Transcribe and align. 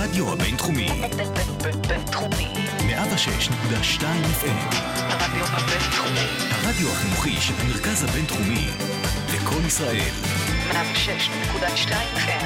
הרדיו 0.00 0.32
הבינתחומי. 0.32 0.88
בינתחומי. 1.88 2.48
106.2 2.78 4.02
FM. 4.02 4.74
הרדיו 4.96 5.44
הבינתחומי. 5.44 6.26
הרדיו 6.50 6.88
החינוכי 6.88 7.40
של 7.40 7.54
המרכז 7.60 8.04
הבינתחומי. 8.04 8.66
וקול 9.34 9.66
ישראל. 9.66 10.10
106.2 10.70 11.92
FM. 12.16 12.44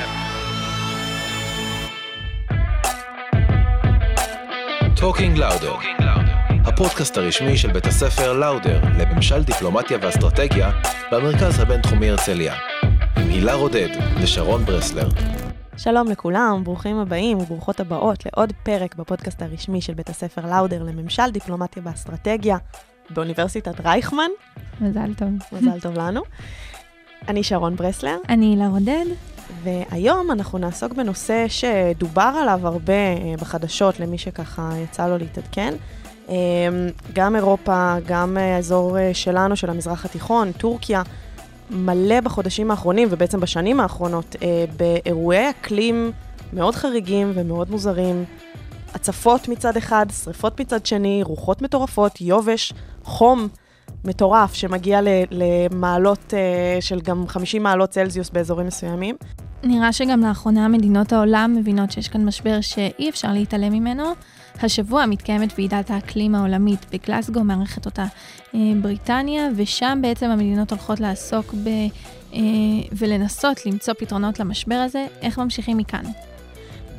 Talking 4.97 5.39
Lauder, 5.39 5.75
הפודקאסט 6.65 7.17
הרשמי 7.19 7.57
של 7.57 7.73
בית 7.73 7.87
הספר 7.87 8.33
לאודר 8.33 8.81
לממשל 8.99 9.43
דיפלומטיה 9.43 9.99
ואסטרטגיה 10.03 10.71
במרכז 11.13 11.61
הבינתחומי 11.61 12.11
הרצליה. 12.11 12.55
עם 13.17 13.29
הילה 13.29 13.55
רודד 13.55 13.89
ושרון 14.21 14.65
ברסלר. 14.65 15.09
שלום 15.77 16.09
לכולם, 16.09 16.65
ברוכים 16.65 16.99
הבאים 16.99 17.39
וברוכות 17.39 17.81
הבאות 17.81 18.27
לעוד 18.27 18.53
פרק 18.63 18.95
בפודקאסט 18.95 19.43
הרשמי 19.43 19.81
של 19.81 19.95
בית 19.95 20.09
הספר 20.09 20.47
לאודר 20.47 20.83
לממשל 20.83 21.31
דיפלומטיה 21.31 21.83
ואסטרטגיה 21.87 22.57
באוניברסיטת 23.11 23.81
רייכמן. 23.81 24.31
מזל 24.81 25.15
טוב. 25.15 25.29
מזל 25.53 25.81
טוב 25.81 25.99
לנו. 25.99 26.23
אני 27.29 27.43
שרון 27.43 27.77
ברסלר, 27.77 28.17
אני 28.29 28.47
הילה 28.47 28.69
רודד. 28.69 29.05
והיום 29.63 30.31
אנחנו 30.31 30.59
נעסוק 30.59 30.93
בנושא 30.93 31.47
שדובר 31.49 32.35
עליו 32.43 32.67
הרבה 32.67 32.93
אה, 32.93 33.35
בחדשות, 33.41 34.01
למי 34.01 34.19
שככה 34.19 34.71
יצא 34.85 35.09
לו 35.09 35.19
להתעדכן. 35.19 35.75
אה, 36.29 36.35
גם 37.13 37.37
אירופה, 37.37 37.95
גם 38.07 38.37
אה, 38.37 38.57
האזור 38.57 38.97
שלנו, 39.13 39.57
של 39.57 39.71
המזרח 39.71 40.05
התיכון, 40.05 40.53
טורקיה, 40.53 41.03
מלא 41.71 42.21
בחודשים 42.21 42.71
האחרונים, 42.71 43.09
ובעצם 43.11 43.41
בשנים 43.41 43.81
האחרונות, 43.81 44.37
אה, 44.43 44.65
באירועי 44.77 45.51
אקלים 45.51 46.13
מאוד 46.53 46.75
חריגים 46.75 47.33
ומאוד 47.35 47.71
מוזרים. 47.71 48.25
הצפות 48.95 49.49
מצד 49.49 49.77
אחד, 49.77 50.07
שריפות 50.25 50.61
מצד 50.61 50.87
שני, 50.87 51.23
רוחות 51.23 51.63
מטורפות, 51.63 52.21
יובש, 52.21 52.73
חום 53.05 53.49
מטורף 54.05 54.55
שמגיע 54.55 55.01
למעלות 55.31 56.35
אה, 56.35 56.81
של 56.81 57.01
גם 57.01 57.29
50 57.29 57.63
מעלות 57.63 57.91
צלזיוס 57.91 58.31
באזורים 58.31 58.67
מסוימים. 58.67 59.17
נראה 59.63 59.93
שגם 59.93 60.21
לאחרונה 60.21 60.69
מדינות 60.69 61.13
העולם 61.13 61.55
מבינות 61.57 61.91
שיש 61.91 62.09
כאן 62.09 62.25
משבר 62.25 62.61
שאי 62.61 63.11
אפשר 63.11 63.33
להתעלם 63.33 63.73
ממנו. 63.73 64.05
השבוע 64.63 65.07
מתקיימת 65.07 65.53
ועידת 65.59 65.91
האקלים 65.91 66.35
העולמית 66.35 66.87
בגלסגו, 66.93 67.45
מארחת 67.45 67.87
אותה 67.87 68.05
אה, 68.55 68.61
בריטניה, 68.83 69.49
ושם 69.57 69.99
בעצם 70.03 70.31
המדינות 70.31 70.71
הולכות 70.71 71.01
לעסוק 71.01 71.55
ב... 71.55 71.69
אה, 72.35 72.41
ולנסות 72.93 73.67
למצוא 73.67 73.95
פתרונות 73.99 74.41
למשבר 74.41 74.75
הזה, 74.75 75.07
איך 75.23 75.39
ממשיכים 75.39 75.77
מכאן. 75.77 76.05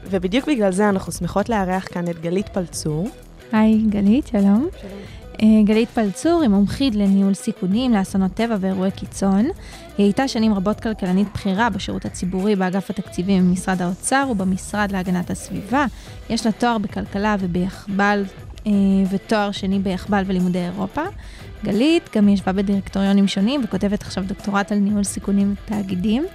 ובדיוק 0.10 0.48
בגלל 0.48 0.72
זה 0.72 0.90
אנחנו 0.90 1.12
שמחות 1.12 1.50
לארח 1.50 1.88
כאן 1.92 2.08
את 2.10 2.22
גלית 2.22 2.50
פלצור. 2.50 3.10
היי, 3.52 3.82
גלית, 3.90 4.28
שלום. 4.28 4.68
אה, 4.84 4.90
גלית 5.66 5.90
פלצור 5.90 6.42
היא 6.42 6.50
מומחית 6.50 6.96
לניהול 6.96 7.34
סיכונים, 7.34 7.94
לאסונות 7.94 8.34
טבע 8.34 8.58
ואירועי 8.60 8.92
קיצון. 8.92 9.46
היא 9.98 10.06
הייתה 10.06 10.28
שנים 10.28 10.54
רבות 10.54 10.80
כלכלנית 10.80 11.28
בכירה 11.34 11.70
בשירות 11.70 12.06
הציבורי 12.06 12.56
באגף 12.56 12.90
התקציבים 12.90 13.50
במשרד 13.50 13.82
האוצר 13.82 14.28
ובמשרד 14.32 14.92
להגנת 14.92 15.30
הסביבה. 15.30 15.86
יש 16.30 16.46
לה 16.46 16.52
תואר 16.52 16.78
בכלכלה 16.78 17.36
וביחב"ל 17.40 18.24
אה, 18.68 18.72
ותואר 19.10 19.52
שני 19.52 19.80
ביחב"ל 19.80 20.24
ולימודי 20.26 20.60
אירופה. 20.60 21.02
גלית 21.64 22.10
גם 22.16 22.30
ישבה 22.30 22.52
בדירקטוריונים 22.52 23.28
שונים 23.28 23.62
וכותבת 23.64 24.02
עכשיו 24.02 24.24
דוקטורט 24.24 24.72
על 24.72 24.78
ניהול 24.78 25.04
סיכונים 25.04 25.54
ותאגידים. 25.66 26.26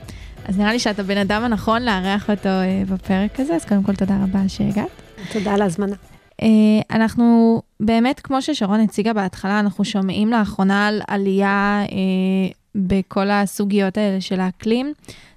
אז 0.44 0.58
נראה 0.58 0.72
לי 0.72 0.78
שאת 0.78 0.98
הבן 0.98 1.16
אדם 1.16 1.42
הנכון 1.44 1.82
לארח 1.82 2.30
אותו 2.30 2.48
אה, 2.48 2.82
בפרק 2.88 3.40
הזה, 3.40 3.54
אז 3.54 3.64
קודם 3.64 3.82
כל 3.82 3.94
תודה 3.94 4.18
רבה 4.22 4.48
שהגעת. 4.48 5.02
תודה 5.32 5.54
על 5.54 5.62
ההזמנה. 5.62 6.09
אה, 6.42 6.96
אנחנו 6.96 7.60
באמת, 7.80 8.20
כמו 8.20 8.42
ששרון 8.42 8.80
הציגה 8.80 9.12
בהתחלה, 9.12 9.60
אנחנו 9.60 9.84
שומעים 9.84 10.28
לאחרונה 10.28 10.86
על 10.86 11.00
עלייה 11.08 11.82
אה, 11.82 12.52
בכל 12.74 13.30
הסוגיות 13.30 13.98
האלה 13.98 14.20
של 14.20 14.40
האקלים. 14.40 14.92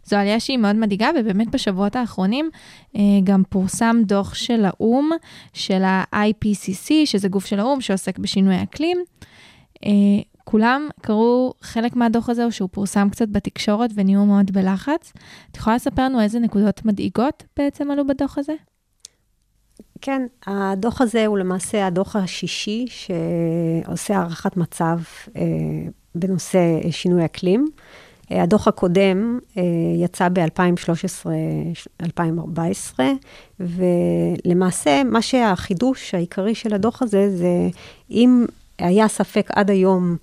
זו 0.06 0.16
עלייה 0.18 0.40
שהיא 0.40 0.58
מאוד 0.58 0.76
מדאיגה, 0.76 1.10
ובאמת 1.20 1.50
בשבועות 1.50 1.96
האחרונים 1.96 2.50
אה, 2.96 3.02
גם 3.24 3.44
פורסם 3.50 3.96
דוח 4.06 4.34
של 4.34 4.66
האו"ם, 4.66 5.10
של 5.54 5.84
ה-IPCC, 5.84 6.92
שזה 7.06 7.28
גוף 7.28 7.46
של 7.46 7.60
האו"ם 7.60 7.82
שעוסק 7.82 8.20
בשינוי 8.20 8.64
אקלים. 8.64 8.98
כולם 10.44 10.90
קראו 11.02 11.54
חלק 11.62 11.96
מהדוח 11.96 12.30
הזה, 12.30 12.46
או 12.46 12.52
שהוא 12.52 12.70
פורסם 12.72 13.10
קצת 13.10 13.28
בתקשורת 13.30 13.90
ונהיו 13.96 14.26
מאוד 14.26 14.52
בלחץ. 14.52 15.14
את 15.52 15.58
יכולה 15.58 15.76
לספר 15.76 16.06
לנו 16.06 16.22
איזה 16.22 16.40
נקודות 16.40 16.86
מדאיגות 16.86 17.44
בעצם 17.58 17.92
עלו 17.92 18.08
בדוח 18.08 18.38
הזה? 18.38 18.54
כן, 20.06 20.22
הדוח 20.48 21.02
הזה 21.02 21.26
הוא 21.26 21.38
למעשה 21.38 21.88
הדוח 21.88 22.16
השישי 22.16 22.86
שעושה 22.90 24.18
הערכת 24.18 24.58
מצב 24.58 24.98
אה, 25.36 25.42
בנושא 26.16 26.60
שינוי 26.92 27.26
אקלים. 27.26 27.68
אה, 28.32 28.44
הדוח 28.44 28.68
הקודם 28.68 29.40
אה, 29.58 29.64
יצא 30.04 30.28
ב-2013-2014, 30.34 33.00
ולמעשה 33.60 35.04
מה 35.04 35.22
שהחידוש 35.22 36.14
העיקרי 36.14 36.56
של 36.56 36.74
הדוח 36.74 37.02
הזה, 37.02 37.38
זה 37.38 37.70
אם 38.12 38.46
היה 38.80 39.08
ספק 39.08 39.50
עד 39.52 39.70
היום 39.70 40.18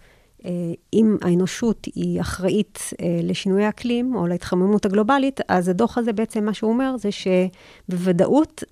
אה, 0.45 0.51
אם 0.93 1.17
האנושות 1.23 1.87
היא 1.95 2.21
אחראית 2.21 2.79
אה, 3.03 3.21
לשינוי 3.23 3.65
האקלים 3.65 4.15
או 4.15 4.27
להתחממות 4.27 4.87
הגלובלית, 4.87 5.41
אז 5.49 5.69
הדוח 5.69 5.99
הזה 5.99 6.13
בעצם, 6.13 6.45
מה 6.45 6.55
שהוא 6.55 6.71
אומר 6.71 6.97
זה 6.97 7.09
שבוודאות 7.13 8.65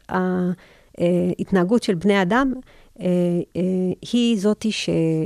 ההתנהגות 1.39 1.83
של 1.83 1.95
בני 1.95 2.23
אדם 2.23 2.53
אה, 3.01 3.07
היא 4.13 4.41
זאתי 4.41 4.71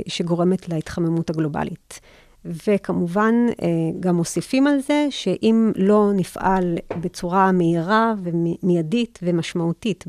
שגורמת 0.07 0.69
להתחממות 0.69 1.29
הגלובלית. 1.29 1.99
וכמובן, 2.45 3.33
גם 3.99 4.15
מוסיפים 4.15 4.67
על 4.67 4.79
זה 4.79 5.07
שאם 5.09 5.71
לא 5.75 6.11
נפעל 6.15 6.77
בצורה 7.01 7.51
מהירה 7.51 8.13
ומיידית 8.23 9.19
ומשמעותית 9.23 10.05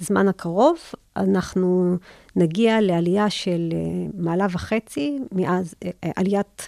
בזמן 0.00 0.28
הקרוב, 0.28 0.76
אנחנו 1.16 1.96
נגיע 2.36 2.80
לעלייה 2.80 3.30
של 3.30 3.72
מעלה 4.14 4.46
וחצי, 4.50 5.18
מאז 5.32 5.74
עליית 6.16 6.66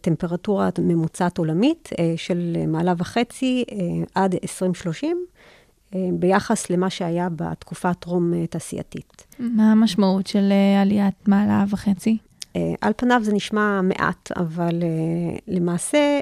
טמפרטורה 0.00 0.68
ממוצעת 0.78 1.38
עולמית 1.38 1.88
של 2.16 2.56
מעלה 2.66 2.94
וחצי 2.98 3.64
עד 4.14 4.34
2030. 4.42 5.26
ביחס 6.12 6.70
למה 6.70 6.90
שהיה 6.90 7.28
בתקופה 7.36 7.90
הטרום-תעשייתית. 7.90 9.26
מה 9.38 9.72
המשמעות 9.72 10.26
של 10.26 10.52
עליית 10.82 11.28
מעלה 11.28 11.64
וחצי? 11.70 12.18
על 12.80 12.92
פניו 12.96 13.20
זה 13.24 13.32
נשמע 13.32 13.80
מעט, 13.82 14.32
אבל 14.36 14.82
למעשה 15.48 16.20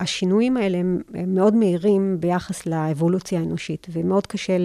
השינויים 0.00 0.56
האלה 0.56 0.78
הם 0.78 1.00
מאוד 1.26 1.54
מהירים 1.54 2.16
ביחס 2.20 2.66
לאבולוציה 2.66 3.40
האנושית, 3.40 3.86
ומאוד 3.92 4.26
קשה 4.26 4.56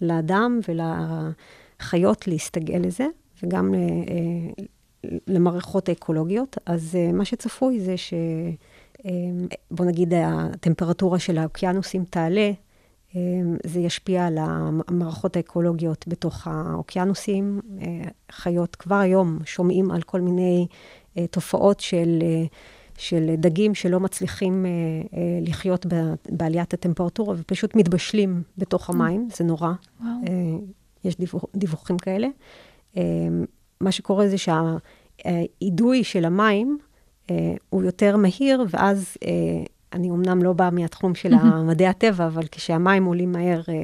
לאדם 0.00 0.60
ולחיות 0.68 2.28
להסתגל 2.28 2.78
לזה, 2.78 3.06
וגם 3.42 3.74
למערכות 5.26 5.88
האקולוגיות. 5.88 6.56
אז 6.66 6.98
מה 7.12 7.24
שצפוי 7.24 7.80
זה 7.80 7.96
ש... 7.96 8.14
בוא 9.70 9.86
נגיד, 9.86 10.14
הטמפרטורה 10.16 11.18
של 11.18 11.38
האוקיינוסים 11.38 12.04
תעלה, 12.10 12.50
זה 13.66 13.80
ישפיע 13.80 14.26
על 14.26 14.38
המערכות 14.40 15.36
האקולוגיות 15.36 16.04
בתוך 16.08 16.46
האוקיינוסים. 16.46 17.60
חיות 18.32 18.76
כבר 18.76 18.94
היום 18.96 19.38
שומעים 19.44 19.90
על 19.90 20.02
כל 20.02 20.20
מיני 20.20 20.66
תופעות 21.30 21.80
של, 21.80 22.22
של 22.98 23.34
דגים 23.38 23.74
שלא 23.74 24.00
מצליחים 24.00 24.66
לחיות 25.42 25.86
בעליית 26.28 26.74
הטמפרטורה 26.74 27.34
ופשוט 27.38 27.76
מתבשלים 27.76 28.42
בתוך 28.58 28.90
המים, 28.90 29.28
זה 29.36 29.44
נורא. 29.44 29.72
וואו. 30.00 30.10
יש 31.04 31.16
דיווח, 31.18 31.44
דיווחים 31.56 31.98
כאלה. 31.98 32.28
מה 33.80 33.92
שקורה 33.92 34.28
זה 34.28 34.36
שהאידוי 34.38 36.04
של 36.04 36.24
המים 36.24 36.78
הוא 37.68 37.82
יותר 37.82 38.16
מהיר, 38.16 38.64
ואז 38.70 39.16
אני 39.94 40.10
אמנם 40.10 40.42
לא 40.42 40.52
באה 40.52 40.70
מהתחום 40.70 41.14
של 41.14 41.34
מדעי 41.68 41.86
הטבע, 41.86 42.26
אבל 42.26 42.46
כשהמים 42.52 43.04
עולים 43.04 43.32
מהר 43.32 43.60
אה, 43.68 43.74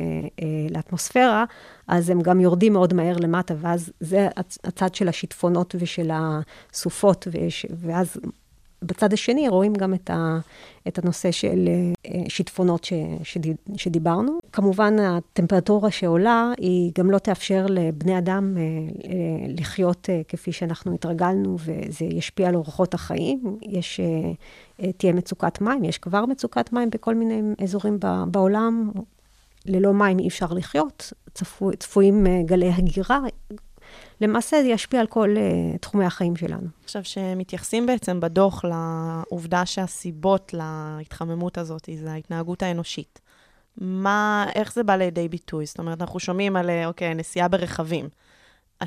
אה, 0.42 0.66
לאטמוספירה, 0.70 1.44
אז 1.88 2.10
הם 2.10 2.20
גם 2.20 2.40
יורדים 2.40 2.72
מאוד 2.72 2.94
מהר 2.94 3.16
למטה, 3.16 3.54
ואז 3.60 3.92
זה 4.00 4.28
הצד 4.64 4.94
של 4.94 5.08
השיטפונות 5.08 5.74
ושל 5.78 6.10
הסופות, 6.12 7.28
וש, 7.32 7.66
ואז 7.80 8.16
בצד 8.82 9.12
השני 9.12 9.48
רואים 9.48 9.74
גם 9.74 9.94
את, 9.94 10.10
ה, 10.10 10.38
את 10.88 10.98
הנושא 10.98 11.30
של 11.30 11.68
אה, 12.06 12.12
שיטפונות 12.28 12.84
ש, 12.84 12.92
שד, 13.22 13.40
שדיברנו. 13.76 14.38
כמובן, 14.52 14.98
הטמפרטורה 14.98 15.90
שעולה, 15.90 16.52
היא 16.58 16.92
גם 16.98 17.10
לא 17.10 17.18
תאפשר 17.18 17.66
לבני 17.68 18.18
אדם 18.18 18.56
אה, 18.56 18.62
אה, 18.62 19.46
לחיות 19.48 20.08
כפי 20.28 20.52
שאנחנו 20.52 20.94
התרגלנו, 20.94 21.56
וזה 21.58 22.04
ישפיע 22.04 22.48
על 22.48 22.54
אורחות 22.54 22.94
החיים. 22.94 23.58
יש, 23.62 24.00
תהיה 24.96 25.12
מצוקת 25.12 25.60
מים, 25.60 25.84
יש 25.84 25.98
כבר 25.98 26.26
מצוקת 26.26 26.72
מים 26.72 26.90
בכל 26.90 27.14
מיני 27.14 27.42
אזורים 27.62 27.98
בעולם. 28.26 28.90
ללא 29.66 29.92
מים 29.92 30.18
אי 30.18 30.28
אפשר 30.28 30.46
לחיות, 30.46 31.12
צפו, 31.34 31.70
צפויים 31.78 32.26
אה, 32.26 32.42
גלי 32.44 32.70
הגירה. 32.70 33.20
למעשה 34.20 34.62
זה 34.62 34.68
ישפיע 34.68 35.00
על 35.00 35.06
כל 35.06 35.34
uh, 35.36 35.78
תחומי 35.78 36.04
החיים 36.04 36.36
שלנו. 36.36 36.66
עכשיו, 36.84 37.04
שמתייחסים 37.04 37.86
בעצם 37.86 38.20
בדוח 38.20 38.64
לעובדה 38.64 39.66
שהסיבות 39.66 40.54
להתחממות 40.98 41.58
הזאת 41.58 41.88
זה 41.96 42.12
ההתנהגות 42.12 42.62
האנושית. 42.62 43.20
מה, 43.76 44.46
איך 44.54 44.72
זה 44.74 44.82
בא 44.82 44.96
לידי 44.96 45.28
ביטוי? 45.28 45.66
זאת 45.66 45.78
אומרת, 45.78 46.00
אנחנו 46.00 46.20
שומעים 46.20 46.56
על, 46.56 46.70
אה, 46.70 46.86
אוקיי, 46.86 47.14
נסיעה 47.14 47.48
ברכבים. 47.48 48.08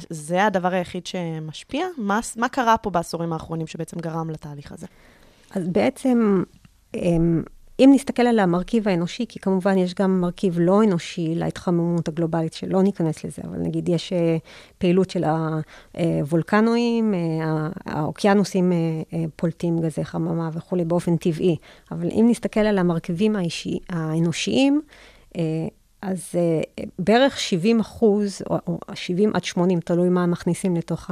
זה 0.10 0.46
הדבר 0.46 0.74
היחיד 0.74 1.08
שמשפיע? 1.08 1.88
מה, 1.98 2.20
מה 2.36 2.50
קרה 2.50 2.78
פה 2.78 2.90
בעשורים 2.90 3.34
האחרונים 3.34 3.68
שבעצם 3.68 4.00
גרם 4.00 4.30
לתהליך 4.30 4.72
הזה? 4.72 4.88
אז 5.52 5.68
בעצם, 5.68 6.44
אמ, 6.94 7.44
אם 7.80 7.90
נסתכל 7.94 8.22
על 8.22 8.40
המרכיב 8.40 8.88
האנושי, 8.88 9.26
כי 9.30 9.40
כמובן 9.40 9.78
יש 9.78 9.94
גם 9.94 10.22
מרכיב 10.22 10.60
לא 10.60 10.84
אנושי 10.84 11.36
להתחממות 11.36 12.08
הגלובלית, 12.08 12.54
שלא 12.54 12.84
ניכנס 12.84 13.24
לזה, 13.24 13.42
אבל 13.50 13.58
נגיד 13.58 13.90
יש 13.90 14.14
אה, 14.14 14.38
פעילות 14.78 15.10
של 15.10 15.24
הוולקנואים, 15.94 17.14
אה, 17.14 17.70
האוקיינוסים 17.86 18.72
אה, 18.72 18.78
פולטים 19.36 19.80
גזי 19.82 20.06
חממה 20.06 20.50
וכולי 20.54 20.86
באופן 20.86 21.18
טבעי. 21.18 21.56
אבל 21.92 22.08
אם 22.12 22.26
נסתכל 22.30 22.60
על 22.60 22.78
המרכיבים 22.78 23.36
האישי, 23.36 23.80
האנושיים, 23.90 24.82
אז 26.02 26.36
בערך 27.00 27.40
70 27.40 27.80
אחוז, 27.80 28.42
או, 28.50 28.58
או 28.68 28.80
70 28.94 29.32
עד 29.34 29.44
80, 29.44 29.80
תלוי 29.80 30.10
מה 30.10 30.26
מכניסים 30.26 30.76
לתוך 30.76 31.12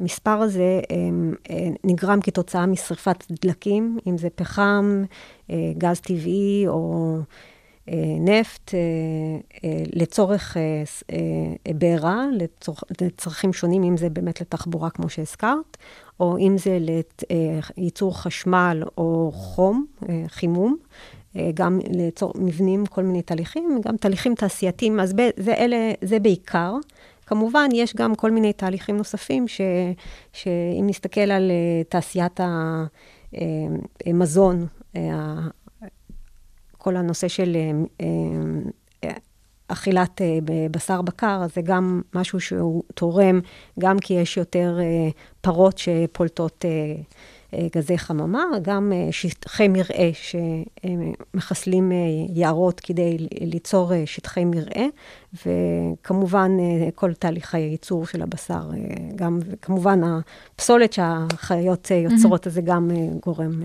המספר 0.00 0.30
הזה, 0.30 0.80
um, 0.82 1.48
uh, 1.48 1.52
נגרם 1.84 2.20
כתוצאה 2.20 2.66
משרפת 2.66 3.24
דלקים, 3.42 3.98
אם 4.06 4.18
זה 4.18 4.28
פחם, 4.34 5.04
uh, 5.48 5.52
גז 5.78 6.00
טבעי 6.00 6.64
או 6.68 7.16
uh, 7.86 7.92
נפט, 8.20 8.74
לצורך 9.92 10.56
בעירה, 11.74 12.24
לצרכים 13.00 13.52
שונים, 13.52 13.82
אם 13.82 13.96
זה 13.96 14.10
באמת 14.10 14.40
לתחבורה, 14.40 14.90
כמו 14.90 15.08
שהזכרת, 15.08 15.76
או 16.20 16.38
אם 16.38 16.56
זה 16.58 16.78
לייצור 17.76 18.22
חשמל 18.22 18.82
או 18.98 19.30
חום, 19.34 19.86
חימום. 20.28 20.76
אה, 21.36 21.50
גם 21.54 21.78
ליצור 21.90 22.32
מבנים, 22.36 22.86
כל 22.86 23.02
מיני 23.02 23.22
תהליכים, 23.22 23.80
גם 23.84 23.96
תהליכים 23.96 24.34
תעשייתיים, 24.34 25.00
אז 25.00 25.14
זה, 25.36 25.54
אלה, 25.54 25.92
זה 26.02 26.18
בעיקר. 26.18 26.74
כמובן, 27.26 27.68
יש 27.72 27.96
גם 27.96 28.14
כל 28.14 28.30
מיני 28.30 28.52
תהליכים 28.52 28.96
נוספים, 28.96 29.48
ש, 29.48 29.60
שאם 30.32 30.84
נסתכל 30.86 31.20
על 31.20 31.50
אה, 31.50 31.84
תעשיית 31.88 32.40
המזון, 34.06 34.66
אה, 34.96 35.34
כל 36.78 36.96
הנושא 36.96 37.28
של 37.28 37.56
אכילת 39.68 40.20
בשר 40.70 41.02
בקר, 41.02 41.42
זה 41.54 41.62
גם 41.62 42.02
משהו 42.14 42.40
שהוא 42.40 42.82
תורם, 42.94 43.40
גם 43.78 43.98
כי 43.98 44.14
יש 44.14 44.36
יותר 44.36 44.78
פרות 45.40 45.78
שפולטות 45.78 46.64
גזי 47.76 47.98
חממה, 47.98 48.44
גם 48.62 48.92
אה, 48.92 49.08
שטחי 49.12 49.68
מרעה 49.68 50.10
שמחסלים 51.34 51.92
אה, 51.92 51.96
יערות 52.34 52.80
כדי 52.80 53.16
ליצור 53.40 53.94
אה, 53.94 54.02
שטחי 54.06 54.44
מרעה, 54.44 54.86
וכמובן 55.46 56.50
כל 56.94 57.14
תהליך 57.14 57.54
הייצור 57.54 58.06
של 58.06 58.22
הבשר, 58.22 58.70
גם, 59.16 59.38
וכמובן 59.46 60.00
הפסולת 60.54 60.92
שהחיות 60.92 61.90
יוצרות, 61.90 62.46
אז 62.46 62.54
זה 62.54 62.60
גם 62.60 62.90
גורם... 63.26 63.62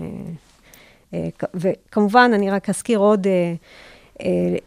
וכמובן, 1.54 2.30
אני 2.34 2.50
רק 2.50 2.68
אזכיר 2.68 2.98
עוד... 2.98 3.26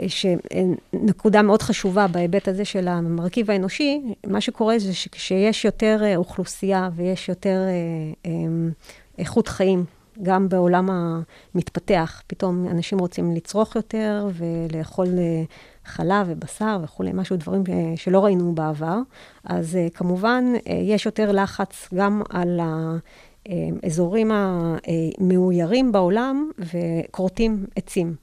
שנקודה 0.08 1.42
מאוד 1.42 1.62
חשובה 1.62 2.08
בהיבט 2.08 2.48
הזה 2.48 2.66
של 2.66 2.88
המרכיב 2.88 3.52
האנושי, 3.52 4.02
מה 4.28 4.42
שקורה 4.42 4.80
זה 4.80 4.94
שכשיש 4.94 5.66
יותר 5.66 6.02
אוכלוסייה 6.16 6.90
ויש 6.96 7.30
יותר 7.30 7.60
איכות 9.18 9.48
חיים, 9.48 9.86
גם 10.22 10.50
בעולם 10.50 10.90
המתפתח. 11.56 12.22
פתאום 12.28 12.68
אנשים 12.68 13.00
רוצים 13.00 13.32
לצרוך 13.32 13.76
יותר 13.76 14.28
ולאכול 14.34 15.08
אה, 15.08 15.44
חלב 15.86 16.28
ובשר 16.30 16.78
וכולי, 16.84 17.12
משהו, 17.14 17.38
דברים 17.38 17.64
אה, 17.70 17.94
שלא 17.96 18.26
ראינו 18.26 18.56
בעבר. 18.56 18.98
אז 19.44 19.76
אה, 19.76 19.88
כמובן, 19.94 20.44
יש 20.66 21.06
יותר 21.06 21.32
לחץ 21.32 21.90
גם 21.94 22.22
על 22.30 22.60
האזורים 23.46 24.32
המאוירים 24.34 25.92
בעולם 25.92 26.50
וכורתים 26.60 27.66
עצים. 27.76 28.16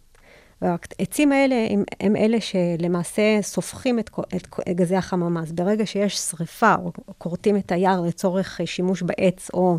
והעצים 0.62 1.32
האלה 1.32 1.66
הם, 1.70 1.84
הם 2.00 2.16
אלה 2.16 2.38
שלמעשה 2.40 3.42
סופחים 3.42 3.98
את, 3.98 4.10
את 4.36 4.46
גזי 4.68 4.96
החממה. 4.96 5.42
אז 5.42 5.52
ברגע 5.52 5.86
שיש 5.86 6.16
שריפה 6.18 6.74
או 6.74 6.92
כורתים 7.18 7.56
את 7.56 7.72
היער 7.72 8.00
לצורך 8.00 8.60
שימוש 8.64 9.02
בעץ 9.02 9.50
או 9.54 9.78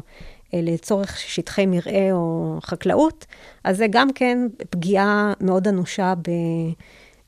לצורך 0.53 1.19
שטחי 1.19 1.65
מרעה 1.65 2.11
או 2.11 2.57
חקלאות, 2.61 3.25
אז 3.63 3.77
זה 3.77 3.85
גם 3.89 4.13
כן 4.13 4.37
פגיעה 4.69 5.33
מאוד 5.41 5.67
אנושה 5.67 6.13
ב, 6.15 6.31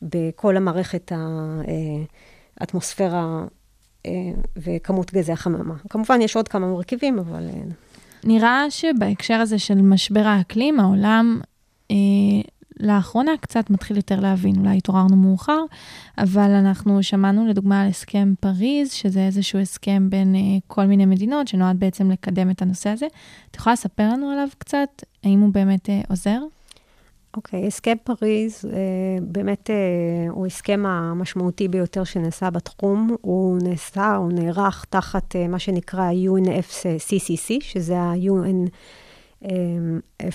בכל 0.02 0.58
המערכת 0.58 1.12
האטמוספירה 2.60 3.44
אה, 4.06 4.12
וכמות 4.58 5.14
גזי 5.14 5.32
החממה. 5.32 5.76
כמובן, 5.90 6.22
יש 6.22 6.36
עוד 6.36 6.48
כמה 6.48 6.68
מרכיבים, 6.68 7.20
אבל... 7.20 7.50
אה, 7.50 7.62
נראה 8.24 8.66
שבהקשר 8.70 9.34
הזה 9.34 9.60
של 9.60 9.82
משבר 9.82 10.28
האקלים, 10.28 10.80
העולם 10.80 11.42
אה, 11.92 11.96
לאחרונה 12.80 13.32
קצת 13.42 13.70
מתחיל 13.70 13.98
יותר 13.98 14.20
להבין, 14.20 14.56
אולי 14.60 14.78
התעוררנו 14.78 15.16
מאוחר, 15.16 15.60
אבל 16.18 16.52
אנחנו 16.52 17.04
שמענו 17.04 17.48
לדוגמה 17.48 17.82
על 17.82 17.88
הסכם 17.88 18.34
פריז, 18.40 18.92
שזה 18.92 19.20
איזשהו 19.20 19.60
הסכם 19.60 20.10
בין 20.10 20.36
uh, 20.36 20.62
כל 20.68 20.86
מיני 20.86 21.06
מדינות, 21.06 21.48
שנועד 21.48 21.80
בעצם 21.80 22.12
לקדם 22.12 22.50
את 22.50 22.62
הנושא 22.62 22.90
הזה. 22.90 23.08
את 23.52 23.56
יכולה 23.56 23.74
לספר 23.74 24.10
לנו 24.10 24.30
עליו 24.30 24.48
קצת? 24.58 25.04
האם 25.24 25.40
הוא 25.40 25.54
באמת 25.54 25.90
uh, 25.90 25.92
עוזר? 26.10 26.40
אוקיי, 27.38 27.64
okay, 27.64 27.68
הסכם 27.68 27.96
פריז 28.04 28.66
uh, 28.66 28.70
באמת 29.22 29.70
הוא 30.30 30.46
הסכם 30.46 30.86
המשמעותי 30.86 31.68
ביותר 31.68 32.04
שנעשה 32.04 32.50
בתחום. 32.50 33.16
הוא 33.22 33.60
נעשה, 33.64 34.16
הוא 34.16 34.32
נערך 34.32 34.86
תחת 34.90 35.36
מה 35.50 35.60
שנקרא 35.60 36.10
UNFCCC, 36.12 37.54
שזה 37.62 38.00
ה-UN... 38.00 38.70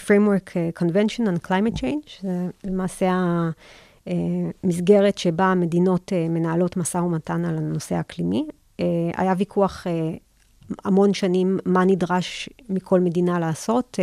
framework 0.07 0.57
convention 0.83 1.23
on 1.27 1.47
climate 1.49 1.77
change, 1.81 2.23
זה 2.23 2.49
למעשה 2.65 3.13
המסגרת 4.07 5.19
שבה 5.19 5.45
המדינות 5.45 6.13
מנהלות 6.31 6.77
משא 6.77 6.99
ומתן 6.99 7.45
על 7.45 7.59
הנושא 7.59 7.95
האקלימי. 7.95 8.47
היה 9.17 9.35
ויכוח 9.39 9.87
המון 10.85 11.15
שנים 11.15 11.59
מה 11.65 11.85
נדרש 11.85 12.49
מכל 12.69 13.01
מדינה 13.01 13.39
לעשות, 13.39 13.99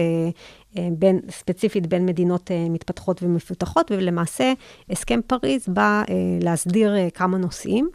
בין, 0.75 1.19
ספציפית 1.29 1.87
בין 1.87 2.05
מדינות 2.05 2.51
מתפתחות 2.69 3.23
ומפותחות, 3.23 3.91
ולמעשה 3.91 4.53
הסכם 4.89 5.19
פריז 5.27 5.65
בא 5.67 6.03
להסדיר 6.41 6.95
כמה 7.13 7.37
נושאים. 7.37 7.89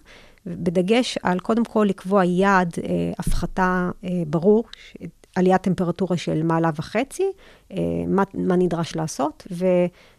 בדגש 0.46 1.18
על 1.23 1.40
קודם 1.40 1.64
כל 1.64 1.87
לקבוע 1.88 2.25
יעד 2.25 2.73
הפחתה 3.18 3.90
ברור, 4.26 4.64
עליית 5.40 5.62
טמפרטורה 5.62 6.16
של 6.16 6.42
מעלה 6.42 6.70
וחצי, 6.76 7.23
אה, 7.73 7.78
מה, 8.06 8.23
מה 8.35 8.56
נדרש 8.56 8.97
לעשות, 8.97 9.47
ו, 9.52 9.66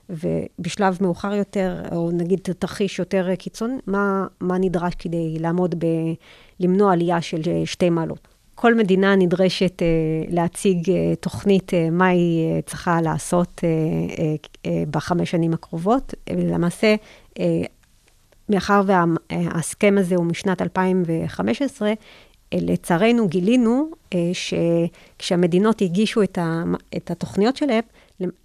ובשלב 0.09 0.97
מאוחר 1.01 1.33
יותר, 1.33 1.83
או 1.91 2.11
נגיד 2.11 2.39
תרחיש 2.39 2.99
יותר 2.99 3.35
קיצון, 3.35 3.79
מה, 3.87 4.27
מה 4.39 4.57
נדרש 4.57 4.93
כדי 4.95 5.37
לעמוד 5.39 5.75
ב... 5.79 5.87
למנוע 6.59 6.93
עלייה 6.93 7.21
של 7.21 7.41
שתי 7.65 7.89
מעלות. 7.89 8.27
כל 8.55 8.75
מדינה 8.75 9.15
נדרשת 9.15 9.81
uh, 9.81 10.33
להציג 10.33 10.91
תוכנית, 11.19 11.71
מה 11.91 12.07
היא 12.07 12.61
צריכה 12.65 13.01
לעשות 13.01 13.61
בחמש 14.91 15.31
שנים 15.31 15.53
הקרובות. 15.53 16.13
ולמעשה, 16.29 16.95
uh, 17.29 17.41
מאחר 18.51 18.81
וההסכם 18.85 19.95
הזה 19.97 20.15
הוא 20.15 20.25
משנת 20.25 20.61
2015, 20.61 21.93
לצערנו 22.53 23.27
גילינו 23.27 23.91
אה, 24.13 24.31
שכשהמדינות 24.33 25.81
הגישו 25.81 26.23
את, 26.23 26.37
ה, 26.37 26.63
את 26.97 27.11
התוכניות 27.11 27.57
שלהן, 27.57 27.81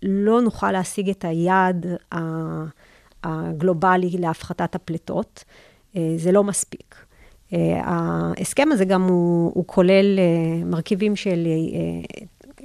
לא 0.03 0.41
נוכל 0.41 0.73
להשיג 0.73 1.11
את 1.11 1.25
היעד 1.25 1.87
הגלובלי 3.25 4.11
להפחתת 4.11 4.75
הפליטות. 4.75 5.45
אה, 5.97 6.15
זה 6.17 6.33
לא 6.33 6.45
מספיק. 6.45 6.95
אה, 7.53 7.81
ההסכם 7.85 8.69
הזה 8.73 8.85
גם 8.85 9.03
הוא, 9.03 9.53
הוא 9.55 9.65
כולל 9.67 10.19
מרכיבים 10.65 11.17
של 11.17 11.49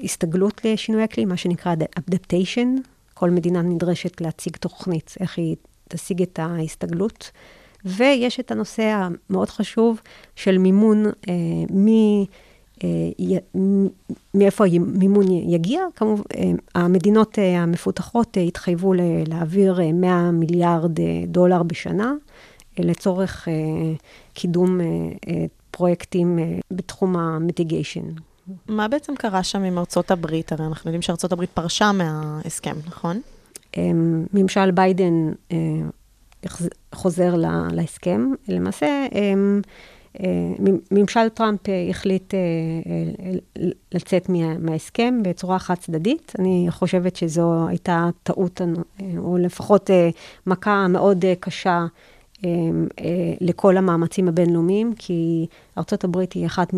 הסתגלות 0.04 0.66
לשינוי 0.66 1.04
אקלים, 1.04 1.30
מה 1.30 1.38
שנקרא 1.38 1.76
adaptation. 2.00 2.68
כל 3.14 3.30
מדינה 3.30 3.62
נדרשת 3.62 4.22
להציג 4.22 4.58
תוכנית, 4.58 5.16
איך 5.20 5.38
היא 5.38 5.56
תשיג 5.88 6.22
את 6.22 6.40
ההסתגלות. 6.40 7.32
ויש 7.86 8.40
את 8.40 8.52
הנושא 8.52 8.84
המאוד 9.30 9.50
חשוב 9.50 10.02
של 10.36 10.58
מימון 10.58 11.06
אה, 11.06 11.34
מאיפה 14.34 14.66
המימון 14.66 15.32
יגיע? 15.32 15.82
כמובן, 15.96 16.24
המדינות 16.76 17.38
המפותחות 17.58 18.38
התחייבו 18.48 18.94
להעביר 19.28 19.80
100 19.94 20.32
מיליארד 20.32 20.92
דולר 21.28 21.64
בשנה 21.64 22.14
לצורך 22.80 23.48
קידום 24.34 24.80
פרויקטים 25.72 26.40
בתחום 26.72 27.18
המיטיגיישן. 27.18 28.06
מה 28.68 28.88
בעצם 28.88 29.16
קרה 29.16 29.44
שם 29.44 29.64
עם 29.64 29.78
ארצות 29.78 30.12
הברית? 30.12 30.52
הרי 30.52 30.66
אנחנו 30.66 30.90
יודעים 30.90 31.02
שארצות 31.02 31.32
הברית 31.32 31.50
פרשה 31.50 31.92
מההסכם, 31.92 32.76
נכון? 32.88 33.22
ממשל 34.34 34.72
ביידן 34.72 35.32
חוזר 36.96 37.36
להסכם. 37.72 38.32
למעשה, 38.48 39.06
ממשל 40.92 41.30
טראמפ 41.30 41.60
החליט 41.90 42.34
לצאת 43.92 44.30
מההסכם 44.60 45.20
בצורה 45.24 45.60
חד 45.60 45.76
צדדית. 45.76 46.34
אני 46.40 46.68
חושבת 46.70 47.16
שזו 47.16 47.68
הייתה 47.68 48.10
טעות, 48.24 48.62
או 49.18 49.38
לפחות 49.38 49.90
מכה 50.48 50.88
מאוד 50.88 51.26
קשה 51.40 51.86
לכל 53.42 53.78
המאמצים 53.78 54.28
הבינלאומיים, 54.28 54.94
כי 54.98 55.46
ארה"ב 55.78 56.18
היא 56.34 56.46
אחת 56.46 56.74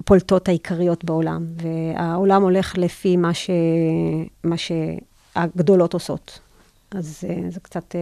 מהפולטות 0.00 0.48
העיקריות 0.48 1.04
בעולם, 1.04 1.46
והעולם 1.56 2.42
הולך 2.42 2.78
לפי 2.78 3.16
מה, 3.16 3.34
ש... 3.34 3.50
מה 4.44 4.56
שהגדולות 4.56 5.94
עושות. 5.94 6.38
אז 6.96 7.24
זה 7.48 7.60
קצת... 7.60 7.94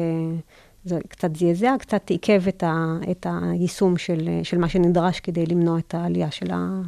זה 0.85 0.99
קצת 1.09 1.37
זעזע, 1.37 1.75
קצת 1.79 2.11
עיכב 2.11 2.43
את, 2.49 2.63
ה, 2.63 2.97
את 3.11 3.27
היישום 3.31 3.97
של, 3.97 4.29
של 4.43 4.59
מה 4.59 4.69
שנדרש 4.69 5.21
כדי 5.21 5.47
למנוע 5.47 5.79
את 5.79 5.95
העלייה 5.95 6.31
של, 6.31 6.51
ה, 6.51 6.81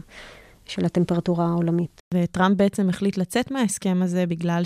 של 0.64 0.84
הטמפרטורה 0.84 1.46
העולמית. 1.46 2.00
וטראמפ 2.14 2.56
בעצם 2.56 2.88
החליט 2.88 3.16
לצאת 3.16 3.50
מההסכם 3.50 4.00
הזה 4.02 4.26
בגלל 4.26 4.62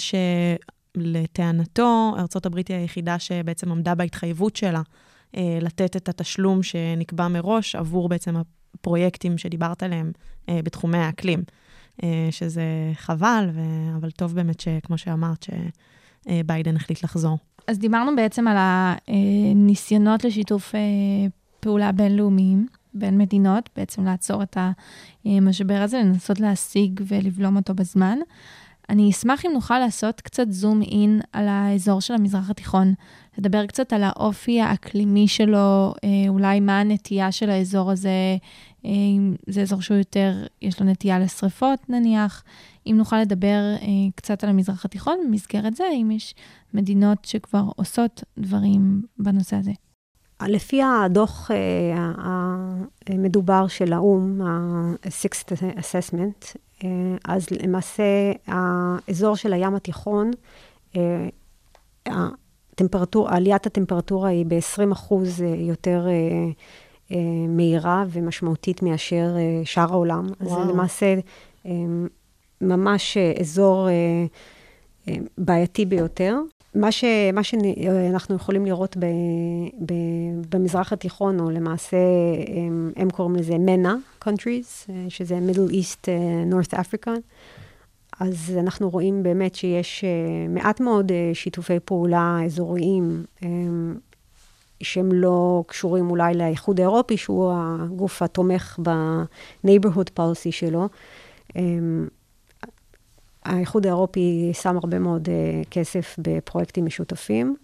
שלטענתו, 0.97 2.15
ארה"ב 2.19 2.57
היא 2.57 2.77
היחידה 2.77 3.19
שבעצם 3.19 3.73
עמדה 3.73 3.95
בהתחייבות 3.95 4.57
שלה 4.57 4.83
אה, 5.37 5.59
לתת 5.61 5.97
את 5.97 6.09
התשלום 6.09 6.63
שנקבע 6.63 7.29
מראש 7.29 7.77
עבור 7.77 8.09
בעצם 8.09 8.35
הפרויקטים 8.37 9.39
שדיברת 9.39 9.83
עליהם 9.83 10.13
אה, 10.49 10.61
בתחומי 10.65 10.99
האקלים. 10.99 11.43
אה, 12.03 12.29
שזה 12.31 12.65
חבל, 12.95 13.49
ו... 13.53 13.61
אבל 13.97 14.11
טוב 14.11 14.35
באמת 14.35 14.61
שכמו 14.61 14.99
שאמרת, 14.99 15.47
שביידן 16.29 16.77
החליט 16.77 17.05
לחזור. 17.05 17.39
אז 17.67 17.79
דיברנו 17.79 18.17
בעצם 18.17 18.49
על 18.49 18.57
הניסיונות 18.59 20.25
לשיתוף 20.25 20.75
אה, 20.75 20.81
פעולה 21.61 21.93
בינלאומיים 21.93 22.67
בין 22.95 23.19
מדינות, 23.19 23.71
בעצם 23.77 24.05
לעצור 24.05 24.43
את 24.43 24.57
המשבר 25.25 25.75
הזה, 25.83 25.99
לנסות 25.99 26.41
להשיג 26.41 27.01
ולבלום 27.07 27.57
אותו 27.57 27.75
בזמן. 27.75 28.19
אני 28.89 29.11
אשמח 29.11 29.47
אם 29.47 29.51
נוכל 29.55 29.79
לעשות 29.79 30.21
קצת 30.21 30.47
זום 30.51 30.83
אין 30.83 31.21
על 31.33 31.49
האזור 31.49 32.01
של 32.01 32.15
המזרח 32.15 32.51
התיכון, 32.51 32.95
לדבר 33.39 33.67
קצת 33.67 33.93
על 33.93 34.03
האופי 34.05 34.61
האקלימי 34.61 35.29
שלו, 35.29 35.95
אה, 36.05 36.09
אולי 36.29 36.61
מה 36.61 36.81
הנטייה 36.81 37.33
של 37.33 37.51
האזור 37.51 37.91
הזה, 37.91 38.37
אה, 38.85 38.91
אם 38.91 39.35
זה 39.47 39.63
אזור 39.63 39.81
שהוא 39.81 39.97
יותר, 39.97 40.47
יש 40.63 40.81
לו 40.81 40.87
נטייה 40.87 41.19
לשריפות 41.19 41.91
נניח, 41.91 42.45
אם 42.87 42.95
נוכל 42.97 43.21
לדבר 43.21 43.75
אה, 43.83 43.87
קצת 44.15 44.45
על 44.45 44.51
המזרח 44.51 44.85
התיכון, 44.85 45.19
במסגרת 45.27 45.77
זה, 45.77 45.85
אם 46.03 46.11
יש 46.11 46.35
מדינות 46.75 47.25
שכבר 47.25 47.63
עושות 47.77 48.25
דברים 48.39 49.03
בנושא 49.19 49.57
הזה. 49.57 49.71
לפי 50.49 50.81
הדוח 50.83 51.51
המדובר 53.09 53.67
של 53.67 53.93
האו"ם, 53.93 54.41
ה-Sixth 54.43 55.79
Assessment, 55.79 56.57
אז 57.25 57.47
למעשה 57.51 58.33
האזור 58.47 59.37
של 59.37 59.53
הים 59.53 59.75
התיכון, 59.75 60.31
הטמפרטור, 62.07 63.29
עליית 63.31 63.67
הטמפרטורה 63.67 64.29
היא 64.29 64.47
ב-20% 64.49 65.15
יותר 65.45 66.07
מהירה 67.49 68.05
ומשמעותית 68.09 68.83
מאשר 68.83 69.35
שאר 69.65 69.93
העולם. 69.93 70.27
וואו. 70.41 70.63
אז 70.63 70.69
למעשה 70.69 71.15
ממש 72.61 73.17
אזור 73.41 73.89
בעייתי 75.39 75.85
ביותר. 75.85 76.37
מה, 76.75 76.93
ש, 76.93 77.05
מה 77.33 77.43
שאנחנו 77.43 78.35
יכולים 78.35 78.67
לראות 78.67 78.97
ב, 78.97 79.07
ב, 79.87 79.95
במזרח 80.51 80.93
התיכון, 80.93 81.41
או 81.41 81.51
למעשה 81.51 81.97
הם, 82.57 82.93
הם 82.97 83.11
קוראים 83.11 83.37
לזה 83.37 83.53
MENA 83.55 84.25
countries, 84.25 84.91
שזה 85.09 85.39
Middle 85.51 85.73
East 85.73 86.09
North 86.51 86.75
Africa, 86.75 87.11
אז 88.21 88.53
אנחנו 88.59 88.91
רואים 88.91 89.23
באמת 89.23 89.55
שיש 89.55 90.05
מעט 90.49 90.81
מאוד 90.81 91.13
שיתופי 91.35 91.81
פעולה 91.85 92.39
אזוריים 92.45 93.25
שהם 94.83 95.13
לא 95.13 95.65
קשורים 95.67 96.11
אולי 96.11 96.35
לאיחוד 96.35 96.81
האירופי, 96.81 97.17
שהוא 97.17 97.53
הגוף 97.55 98.23
התומך 98.23 98.79
ב-neighborhood 98.83 100.11
policy 100.19 100.51
שלו. 100.51 100.89
האיחוד 103.47 103.87
האירופי 103.87 104.51
שם 104.53 104.77
הרבה 104.77 104.99
מאוד 104.99 105.29
uh, 105.29 105.69
כסף 105.71 106.17
בפרויקטים 106.19 106.85
משותפים, 106.85 107.57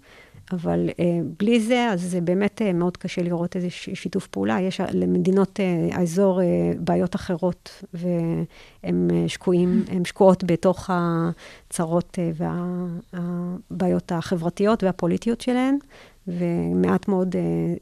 אבל 0.52 0.88
uh, 0.90 0.94
בלי 1.38 1.60
זה, 1.60 1.88
אז 1.92 2.02
זה 2.02 2.20
באמת 2.20 2.62
uh, 2.62 2.76
מאוד 2.76 2.96
קשה 2.96 3.22
לראות 3.22 3.56
איזה 3.56 3.70
שיתוף 3.70 4.26
פעולה. 4.26 4.60
יש 4.60 4.80
למדינות 4.92 5.60
uh, 5.60 5.96
האזור 5.96 6.40
uh, 6.40 6.44
בעיות 6.78 7.14
אחרות, 7.14 7.84
והן 7.94 9.08
uh, 9.10 9.28
שקועים, 9.28 9.84
הן 9.92 10.04
שקועות 10.04 10.44
בתוך 10.44 10.90
הצרות 10.92 12.18
uh, 12.18 12.44
והבעיות 13.70 14.12
החברתיות 14.12 14.82
והפוליטיות 14.82 15.40
שלהן, 15.40 15.76
ומעט 16.28 17.08
מאוד 17.08 17.34
uh, 17.34 17.38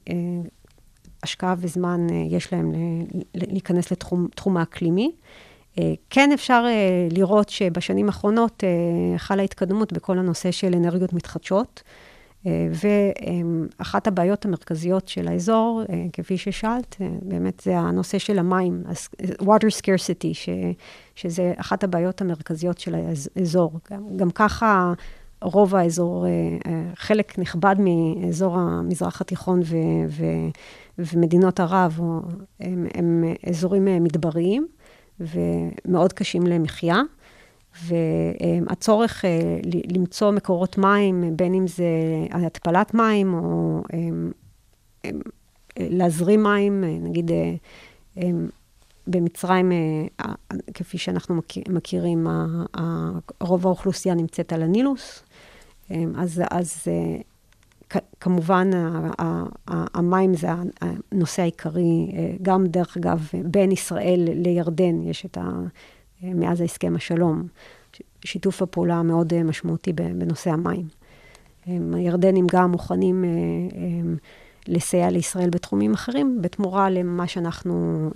uh, 0.09 0.13
השקעה 1.23 1.55
וזמן 1.59 2.07
uh, 2.09 2.13
יש 2.13 2.53
להם 2.53 2.73
להיכנס 3.35 3.91
לתחום 3.91 4.57
האקלימי. 4.57 5.13
אה, 5.79 5.95
כן 6.11 6.33
אפשר 6.33 6.65
אה, 6.67 7.09
לראות 7.11 7.49
שבשנים 7.49 8.07
האחרונות 8.07 8.65
אה, 8.65 9.19
חלה 9.19 9.43
התקדמות 9.43 9.93
בכל 9.93 10.19
הנושא 10.19 10.51
של 10.51 10.75
אנרגיות 10.75 11.13
מתחדשות, 11.13 11.83
ואחת 12.71 14.07
הבעיות 14.07 14.45
המרכזיות 14.45 15.09
של 15.09 15.29
האזור, 15.29 15.83
כפי 16.13 16.39
ששאלת, 16.39 16.97
באמת 17.23 17.61
זה 17.61 17.79
הנושא 17.79 18.19
של 18.19 18.39
המים, 18.39 18.83
water 19.43 19.71
scarcity, 19.81 20.33
ש, 20.33 20.49
שזה 21.15 21.53
אחת 21.57 21.85
הבעיות 21.85 22.21
המרכזיות 22.21 22.79
של 22.79 22.95
האזור. 22.95 23.73
גם, 23.91 24.17
גם 24.17 24.31
ככה 24.31 24.93
רוב 25.43 25.75
האזור, 25.75 26.27
חלק 26.95 27.39
נכבד 27.39 27.77
מאזור 27.79 28.59
המזרח 28.59 29.21
התיכון 29.21 29.61
ו, 29.61 29.77
ו, 30.09 30.25
ומדינות 30.99 31.61
ערב 31.61 32.01
הם, 32.61 32.87
הם 32.95 33.25
אזורים 33.49 33.85
מדבריים. 33.85 34.67
ומאוד 35.21 36.13
קשים 36.13 36.47
למחיה. 36.47 37.03
והצורך 37.85 39.25
אה, 39.25 39.61
למצוא 39.97 40.31
מקורות 40.31 40.79
מים, 40.79 41.37
בין 41.37 41.55
אם 41.55 41.67
זה 41.67 41.85
התפלת 42.31 42.95
מים 42.95 43.35
או 43.35 43.83
להזרים 45.79 46.43
מים, 46.43 46.85
נגיד 46.85 47.31
במצרים, 49.07 49.73
כפי 50.75 50.99
שאנחנו 50.99 51.41
מכירים, 51.69 52.27
רוב 53.41 53.67
האוכלוסייה 53.67 54.15
נמצאת 54.15 54.53
על 54.53 54.63
הנילוס, 54.63 55.23
אז, 55.91 56.43
אז 56.51 56.85
כמובן, 58.21 58.71
המים 59.69 60.35
זה 60.35 60.49
הנושא 60.81 61.43
העיקרי, 61.43 62.13
גם 62.43 62.67
דרך 62.67 62.97
אגב, 62.97 63.29
בין 63.45 63.73
ישראל 63.73 64.29
לירדן 64.35 65.03
יש 65.03 65.27
את 65.27 65.39
ה... 65.39 65.61
מאז 66.23 66.61
ההסכם 66.61 66.97
השלום, 66.97 67.43
שיתוף 68.25 68.63
הפעולה 68.63 68.95
המאוד 68.95 69.43
משמעותי 69.43 69.93
בנושא 69.93 70.51
המים. 70.51 70.87
הירדנים 71.95 72.47
גם 72.53 72.71
מוכנים 72.71 73.25
לסייע 74.69 75.11
לישראל 75.11 75.51
בתחומים 75.51 75.93
אחרים, 75.93 76.39
בתמורה 76.43 76.91
למה 76.91 77.27
שאנחנו 77.27 78.11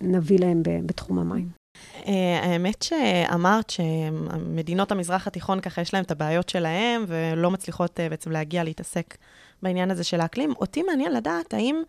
נביא 0.00 0.38
להם 0.38 0.62
בתחום 0.62 1.18
המים. 1.18 1.59
אה, 2.06 2.40
האמת 2.42 2.82
שאמרת 2.82 3.70
שמדינות 3.70 4.92
המזרח 4.92 5.26
התיכון 5.26 5.60
ככה 5.60 5.80
יש 5.80 5.94
להם 5.94 6.04
את 6.04 6.10
הבעיות 6.10 6.48
שלהם, 6.48 7.04
ולא 7.08 7.50
מצליחות 7.50 8.00
אה, 8.00 8.08
בעצם 8.08 8.30
להגיע 8.30 8.64
להתעסק 8.64 9.16
בעניין 9.62 9.90
הזה 9.90 10.04
של 10.04 10.20
האקלים. 10.20 10.52
אותי 10.60 10.82
מעניין 10.82 11.12
לדעת 11.12 11.54
האם 11.54 11.82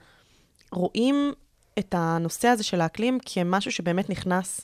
רואים 0.72 1.34
את 1.80 1.96
הנושא 1.98 2.48
הזה 2.48 2.64
של 2.64 2.82
האקלים 2.82 3.18
כמשהו 3.26 3.72
שבאמת 3.72 4.10
נכנס 4.10 4.62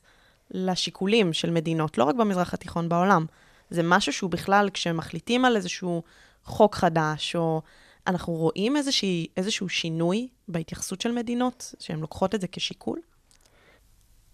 לשיקולים 0.51 1.34
של 1.34 1.50
מדינות, 1.50 1.98
לא 1.98 2.03
רק 2.03 2.15
במזרח 2.15 2.53
התיכון, 2.53 2.89
בעולם. 2.89 3.25
זה 3.69 3.84
משהו 3.84 4.13
שהוא 4.13 4.29
בכלל, 4.29 4.69
כשמחליטים 4.74 5.46
על 5.46 5.55
איזשהו 5.55 6.03
חוק 6.43 6.75
חדש, 6.75 7.36
או 7.36 7.62
אנחנו 8.07 8.34
רואים 8.34 8.77
איזושהי, 8.77 9.27
איזשהו 9.38 9.69
שינוי 9.69 10.27
בהתייחסות 10.48 11.01
של 11.01 11.12
מדינות, 11.12 11.75
שהן 11.79 12.00
לוקחות 12.00 12.36
את 12.36 12.41
זה 12.41 12.48
כשיקול? 12.51 13.00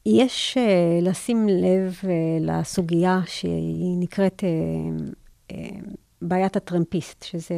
יש 0.05 0.57
uh, 0.57 1.03
לשים 1.03 1.47
לב 1.49 1.99
uh, 2.01 2.05
לסוגיה 2.41 3.21
שהיא 3.25 3.97
נקראת 3.99 4.43
uh, 5.49 5.55
בעיית 6.21 6.55
הטרמפיסט, 6.55 7.23
שזה 7.23 7.55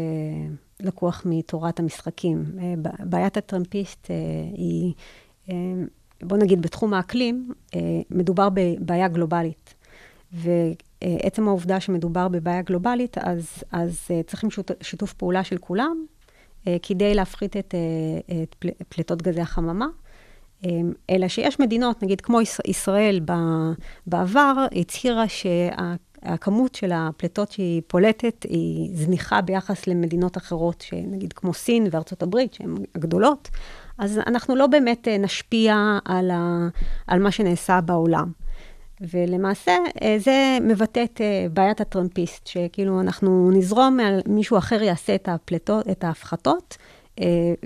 לקוח 0.80 1.22
מתורת 1.26 1.80
המשחקים. 1.80 2.46
בעיית 3.00 3.38
הטרמפיסט 3.38 4.08
היא, 4.54 4.94
בוא 6.24 6.38
נגיד, 6.38 6.62
בתחום 6.62 6.94
האקלים, 6.94 7.52
מדובר 8.12 8.50
בבעיה 8.54 9.08
גלובלית. 9.08 9.74
ועצם 10.34 11.48
העובדה 11.48 11.80
שמדובר 11.80 12.28
בבעיה 12.28 12.62
גלובלית, 12.62 13.18
אז, 13.18 13.64
אז 13.72 14.08
צריכים 14.28 14.50
שיתוף 14.82 15.14
פעולה 15.14 15.44
של 15.44 15.58
כולם 15.58 16.06
כדי 16.82 17.14
להפחית 17.14 17.58
את, 17.58 17.76
את 18.44 18.56
פל, 18.60 18.70
פליטות 18.90 19.22
גזי 19.22 19.42
החממה. 19.42 19.88
אמ, 20.66 20.94
אלא 21.10 21.28
שיש 21.28 21.60
מדינות, 21.60 22.04
נגיד 22.04 22.22
כמו 22.22 22.40
ישראל 22.68 23.20
בעבר, 24.08 24.66
הצהירה 24.72 25.26
שהכמות 25.28 26.76
של 26.76 26.92
הפליטות 26.94 27.52
שהיא 27.52 27.82
פולטת 27.88 28.46
היא 28.50 28.90
זניחה 28.94 29.42
ביחס 29.42 29.88
למדינות 29.88 30.38
אחרות, 30.38 30.82
שנגיד 30.82 31.34
כמו 31.34 31.54
סין 31.54 31.88
וארצות 31.92 32.24
הברית, 32.24 32.54
שהן 32.54 32.76
הגדולות, 32.96 33.50
אז 33.98 34.20
אנחנו 34.28 34.56
לא 34.56 34.68
באמת 34.68 35.08
אה, 35.08 35.18
נשפיע 35.18 35.98
על, 36.06 36.32
ה, 36.32 36.68
על 37.08 37.20
מה 37.20 37.32
שנעשה 37.32 37.82
בעולם. 37.82 38.32
ולמעשה, 39.02 39.72
אה, 40.02 40.16
זה 40.20 40.58
מבטא 40.62 41.04
את 41.04 41.22
אה, 41.22 41.48
בעיית 41.54 41.82
הטרמפיסט, 41.82 42.48
שכאילו 42.48 43.02
אנחנו 43.02 43.52
נזרום, 43.52 44.00
מישהו 44.28 44.58
אחר 44.58 44.82
יעשה 44.82 45.16
את 45.16 45.30
הפליטות, 45.30 45.90
את 45.90 46.04
ההפחתות, 46.04 46.78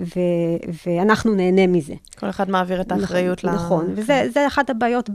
ו- 0.00 0.56
ואנחנו 0.86 1.34
נהנה 1.34 1.66
מזה. 1.66 1.94
כל 2.18 2.30
אחד 2.30 2.50
מעביר 2.50 2.80
את 2.80 2.92
האחריות 2.92 3.44
נכון, 3.44 3.54
ל... 3.54 3.64
נכון, 3.64 3.86
וזה 3.92 4.30
כן. 4.34 4.46
אחת 4.46 4.70
הבעיות 4.70 5.10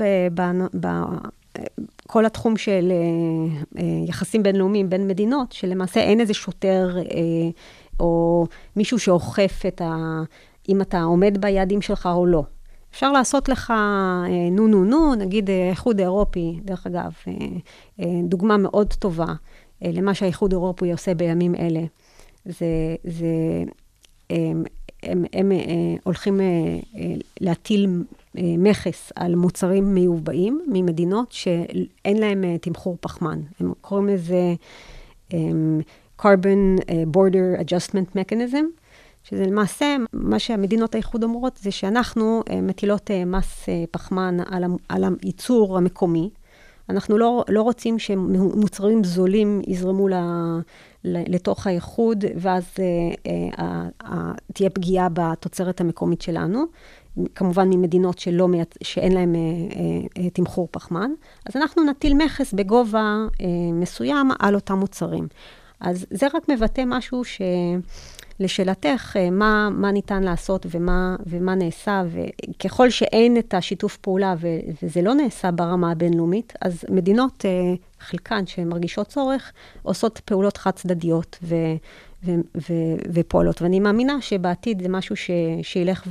בכל 0.74 2.26
התחום 2.26 2.58
של 2.58 2.92
אה, 2.92 2.98
אה, 3.82 4.06
יחסים 4.08 4.44
בינלאומיים 4.44 4.90
בין 4.90 5.08
מדינות, 5.08 5.52
שלמעשה 5.52 6.00
אין 6.00 6.20
איזה 6.20 6.34
שוטר 6.34 6.98
או 8.00 8.46
מישהו 8.76 9.00
שאוכף 9.00 9.64
את 9.68 9.82
ה... 9.82 10.22
אם 10.70 10.82
אתה 10.82 11.02
עומד 11.02 11.38
ביעדים 11.42 11.82
שלך 11.82 12.10
או 12.14 12.26
לא. 12.26 12.44
אפשר 12.92 13.12
לעשות 13.12 13.50
לך 13.50 13.74
נו 14.52 14.68
נו 14.68 14.84
נו, 14.84 15.16
נגיד 15.16 15.50
האיחוד 15.50 16.00
האירופי, 16.00 16.60
דרך 16.64 16.88
אגב, 16.88 17.12
דוגמה 18.24 18.58
מאוד 18.58 18.94
טובה 18.94 19.26
למה 19.82 20.14
שהאיחוד 20.14 20.54
האירופי 20.54 20.92
עושה 20.92 21.14
בימים 21.14 21.56
אלה. 21.56 21.82
זה, 22.46 22.66
זה 23.04 23.26
הם, 24.30 24.64
הם, 25.04 25.26
הם 25.34 25.52
אה, 25.52 25.58
הולכים 26.04 26.42
אה, 26.42 26.46
אה, 26.96 27.14
להטיל 27.42 28.04
מכס 28.38 29.12
על 29.16 29.36
מוצרים 29.36 29.96
מיובאים 29.96 30.62
ממדינות 30.68 31.32
שאין 31.32 32.18
להם 32.18 32.58
תמחור 32.62 32.98
פחמן. 33.02 33.40
הם 33.60 33.74
קוראים 33.82 34.08
לזה 34.08 34.54
carbon 36.22 36.80
border 37.14 37.60
adjustment 37.60 38.18
mechanism, 38.18 38.66
שזה 39.24 39.46
למעשה, 39.46 39.96
מה 40.14 40.40
שהמדינות 40.40 40.96
האיחוד 40.96 41.24
אומרות 41.24 41.58
זה 41.58 41.72
שאנחנו 41.72 42.44
מטילות 42.62 43.12
מס 43.26 43.66
פחמן 43.92 44.38
על 44.90 45.04
הייצור 45.22 45.78
המקומי. 45.78 46.30
אנחנו 46.90 47.18
לא, 47.18 47.44
לא 47.50 47.62
רוצים 47.62 48.00
שמוצרים 48.00 49.04
זולים 49.04 49.62
יזרמו 49.68 50.08
ל, 50.08 50.14
לתוך 51.04 51.68
האיחוד, 51.68 52.26
ואז 52.36 52.64
אה, 52.80 53.86
אה, 54.04 54.32
תהיה 54.54 54.70
פגיעה 54.70 55.08
בתוצרת 55.14 55.82
המקומית 55.82 56.22
שלנו. 56.22 56.64
כמובן 57.36 57.70
ממדינות 57.70 58.20
שלא, 58.20 58.48
שאין 58.84 59.12
להן 59.12 59.36
אה, 59.36 60.30
תמחור 60.30 60.68
פחמן. 60.72 61.12
אז 61.46 61.56
אנחנו 61.56 61.84
נטיל 61.84 62.14
מכס 62.14 62.54
בגובה 62.54 63.26
מסוים 63.74 64.32
על 64.40 64.56
אותם 64.56 64.74
מוצרים. 64.74 65.28
אז 65.80 66.06
זה 66.10 66.28
רק 66.34 66.50
מבטא 66.50 66.84
משהו 66.86 67.24
ש... 67.24 67.42
לשאלתך, 68.40 69.18
מה, 69.32 69.70
מה 69.72 69.92
ניתן 69.92 70.24
לעשות 70.24 70.66
ומה, 70.72 71.16
ומה 71.26 71.56
נעשה, 71.56 72.04
וככל 72.12 72.90
שאין 72.90 73.38
את 73.38 73.54
השיתוף 73.54 73.98
פעולה 73.98 74.36
ו, 74.40 74.48
וזה 74.84 75.02
לא 75.02 75.14
נעשה 75.14 75.52
ברמה 75.52 75.92
הבינלאומית, 75.92 76.54
אז 76.62 76.86
מדינות, 76.90 77.46
חלקן 78.00 78.46
שמרגישות 78.46 79.08
צורך, 79.08 79.52
עושות 79.84 80.22
פעולות 80.26 80.58
חד-צדדיות 80.58 81.40
ו, 82.26 82.32
ו, 82.56 82.74
ופועלות. 83.14 83.62
ואני 83.62 83.80
מאמינה 83.80 84.22
שבעתיד 84.22 84.82
זה 84.82 84.90
משהו 84.90 85.16
ש, 85.16 85.32
שילך 85.62 86.08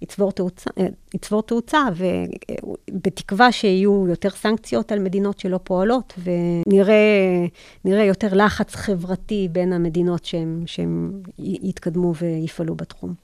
ויצבור 0.00 0.32
תאוצה, 0.32 0.70
תאוצה, 1.46 1.78
ובתקווה 2.90 3.52
שיהיו 3.52 4.08
יותר 4.08 4.30
סנקציות 4.30 4.92
על 4.92 4.98
מדינות 4.98 5.38
שלא 5.38 5.58
פועלות, 5.64 6.14
ונראה 6.66 8.04
יותר 8.04 8.28
לחץ 8.34 8.74
חברתי 8.74 9.48
בין 9.52 9.72
המדינות 9.72 10.24
שהם 10.66 11.22
יתקדמו 11.38 12.12
ויפעלו 12.14 12.74
בתחום. 12.74 13.14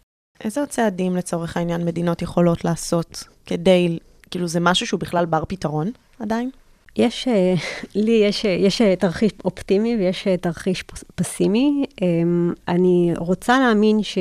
איזה 0.44 0.66
צעדים 0.66 1.16
לצורך 1.16 1.56
העניין 1.56 1.84
מדינות 1.84 2.22
יכולות 2.22 2.64
לעשות 2.64 3.24
כדי, 3.46 3.98
כאילו 4.30 4.48
זה 4.48 4.60
משהו 4.60 4.86
שהוא 4.86 5.00
בכלל 5.00 5.26
בר 5.26 5.44
פתרון 5.48 5.90
עדיין? 6.20 6.50
יש, 6.96 7.28
אה, 7.28 7.54
לי 8.04 8.22
יש, 8.24 8.46
אה, 8.46 8.50
יש 8.50 8.82
אה, 8.82 8.96
תרחיש 8.96 9.32
אופטימי 9.44 9.96
ויש 9.96 10.28
תרחיש 10.40 10.84
פסימי. 11.14 11.84
אמ, 12.02 12.52
אני 12.68 13.12
רוצה 13.16 13.58
להאמין 13.58 14.02
ש, 14.02 14.18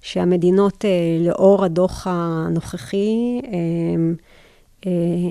שהמדינות, 0.00 0.84
לאור 1.20 1.64
הדוח 1.64 2.06
הנוכחי, 2.10 3.40
אמ, 3.44 4.14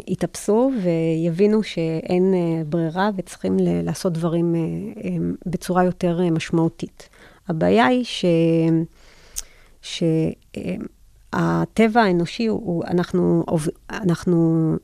יתאפסו 0.08 0.72
ויבינו 0.84 1.64
שאין 1.64 2.34
ברירה 2.70 3.10
וצריכים 3.18 3.58
לעשות 3.60 4.14
דברים 4.14 4.56
אמ, 4.56 5.36
בצורה 5.46 5.84
יותר 5.84 6.22
משמעותית. 6.32 7.10
הבעיה 7.48 7.86
היא 7.86 8.04
ש... 8.04 8.26
שהטבע 11.32 12.02
האנושי 12.02 12.46
הוא, 12.46 12.84
אנחנו, 12.86 13.44
אנחנו 13.90 14.76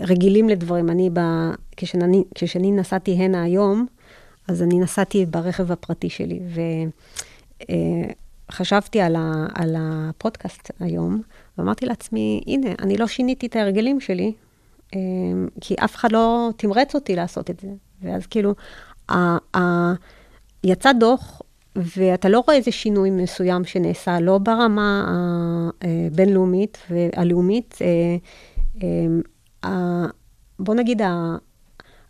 רגילים 0.00 0.48
לדברים. 0.48 0.90
אני, 0.90 1.10
ב, 1.12 1.20
כשאני, 1.76 2.24
כשאני 2.34 2.72
נסעתי 2.72 3.12
הנה 3.12 3.42
היום, 3.42 3.86
אז 4.48 4.62
אני 4.62 4.78
נסעתי 4.78 5.26
ברכב 5.26 5.72
הפרטי 5.72 6.08
שלי, 6.10 6.40
וחשבתי 8.50 9.00
אה, 9.00 9.06
על, 9.06 9.16
ה, 9.16 9.46
על 9.54 9.74
הפודקאסט 9.78 10.70
היום, 10.80 11.22
ואמרתי 11.58 11.86
לעצמי, 11.86 12.42
הנה, 12.46 12.70
אני 12.78 12.96
לא 12.96 13.06
שיניתי 13.06 13.46
את 13.46 13.56
ההרגלים 13.56 14.00
שלי, 14.00 14.32
אה, 14.94 15.00
כי 15.60 15.74
אף 15.84 15.96
אחד 15.96 16.12
לא 16.12 16.50
תמרץ 16.56 16.94
אותי 16.94 17.16
לעשות 17.16 17.50
את 17.50 17.60
זה. 17.60 17.68
ואז 18.02 18.26
כאילו, 18.26 18.54
ה, 19.08 19.36
ה, 19.56 19.92
יצא 20.64 20.92
דוח, 20.92 21.42
ואתה 21.76 22.28
לא 22.28 22.42
רואה 22.46 22.56
איזה 22.56 22.72
שינוי 22.72 23.10
מסוים 23.10 23.64
שנעשה, 23.64 24.20
לא 24.20 24.38
ברמה 24.38 25.04
הבינלאומית 25.82 26.78
והלאומית. 26.90 27.78
אה, 29.66 30.06
בוא 30.58 30.74
נגיד, 30.74 31.02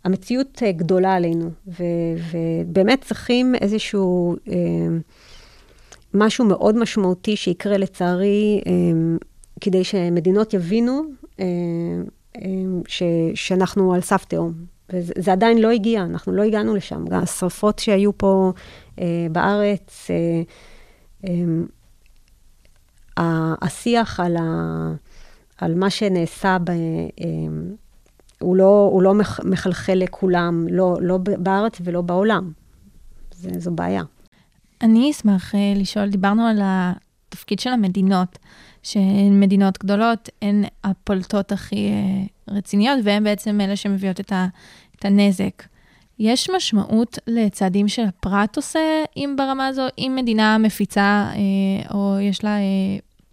המציאות 0.03 0.61
גדולה 0.75 1.15
עלינו, 1.15 1.49
ו, 1.67 1.83
ובאמת 2.31 3.01
צריכים 3.01 3.55
איזשהו 3.55 4.35
אה, 4.49 4.55
משהו 6.13 6.45
מאוד 6.45 6.77
משמעותי 6.77 7.35
שיקרה 7.35 7.77
לצערי, 7.77 8.61
אה, 8.67 8.71
כדי 9.61 9.83
שמדינות 9.83 10.53
יבינו 10.53 11.01
אה, 11.39 11.45
ש, 12.87 13.03
שאנחנו 13.35 13.93
על 13.93 14.01
סף 14.01 14.25
תהום. 14.25 14.53
וזה 14.93 15.31
עדיין 15.31 15.57
לא 15.57 15.71
הגיע, 15.71 16.03
אנחנו 16.03 16.31
לא 16.33 16.43
הגענו 16.43 16.75
לשם. 16.75 17.05
גם 17.05 17.23
השרפות 17.23 17.79
שהיו 17.79 18.17
פה 18.17 18.53
אה, 18.99 19.27
בארץ, 19.31 20.07
אה, 20.09 20.41
אה, 23.17 23.53
השיח 23.61 24.19
על, 24.19 24.37
ה, 24.39 24.93
על 25.57 25.75
מה 25.75 25.89
שנעשה, 25.89 26.57
ב, 26.63 26.69
אמ, 26.69 27.75
הוא, 28.39 28.55
לא, 28.55 28.89
הוא 28.91 29.01
לא 29.01 29.13
מחלחל 29.43 29.93
לכולם, 29.93 30.67
לא, 30.71 30.97
לא 31.01 31.17
בארץ 31.17 31.77
ולא 31.83 32.01
בעולם. 32.01 32.51
זה, 33.31 33.49
זו 33.57 33.71
בעיה. 33.71 34.03
אני 34.81 35.11
אשמח 35.11 35.55
אה, 35.55 35.73
לשאול, 35.75 36.09
דיברנו 36.09 36.45
על 36.45 36.59
התפקיד 36.61 37.59
של 37.59 37.69
המדינות, 37.69 38.39
שהן 38.83 39.39
מדינות 39.39 39.77
גדולות, 39.77 40.29
הן 40.41 40.63
הפולטות 40.83 41.51
הכי 41.51 41.89
אה, 41.89 42.53
רציניות, 42.55 42.99
והן 43.03 43.23
בעצם 43.23 43.61
אלה 43.61 43.75
שמביאות 43.75 44.19
את, 44.19 44.31
ה, 44.31 44.47
את 44.95 45.05
הנזק. 45.05 45.63
יש 46.19 46.49
משמעות 46.49 47.19
לצעדים 47.27 47.87
שהפרט 47.87 48.55
עושה, 48.55 48.79
אם 49.17 49.33
ברמה 49.37 49.67
הזו, 49.67 49.83
אם 49.97 50.13
מדינה 50.15 50.57
מפיצה, 50.57 51.29
אה, 51.33 51.93
או 51.93 52.19
יש 52.19 52.43
לה 52.43 52.57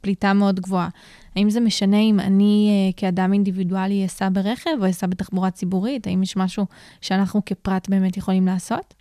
פליטה 0.01 0.33
מאוד 0.33 0.61
גבוהה. 0.61 0.89
האם 1.37 1.51
זה 1.51 1.61
משנה 1.61 2.01
אם 2.01 2.20
אני 2.20 2.70
אה, 2.70 2.92
כאדם 2.97 3.33
אינדיבידואלי 3.33 4.07
אסע 4.07 4.29
ברכב 4.33 4.70
או 4.81 4.90
אסע 4.90 5.07
בתחבורה 5.07 5.51
ציבורית? 5.51 6.07
האם 6.07 6.23
יש 6.23 6.37
משהו 6.37 6.66
שאנחנו 7.01 7.44
כפרט 7.47 7.88
באמת 7.88 8.16
יכולים 8.16 8.47
לעשות? 8.47 8.94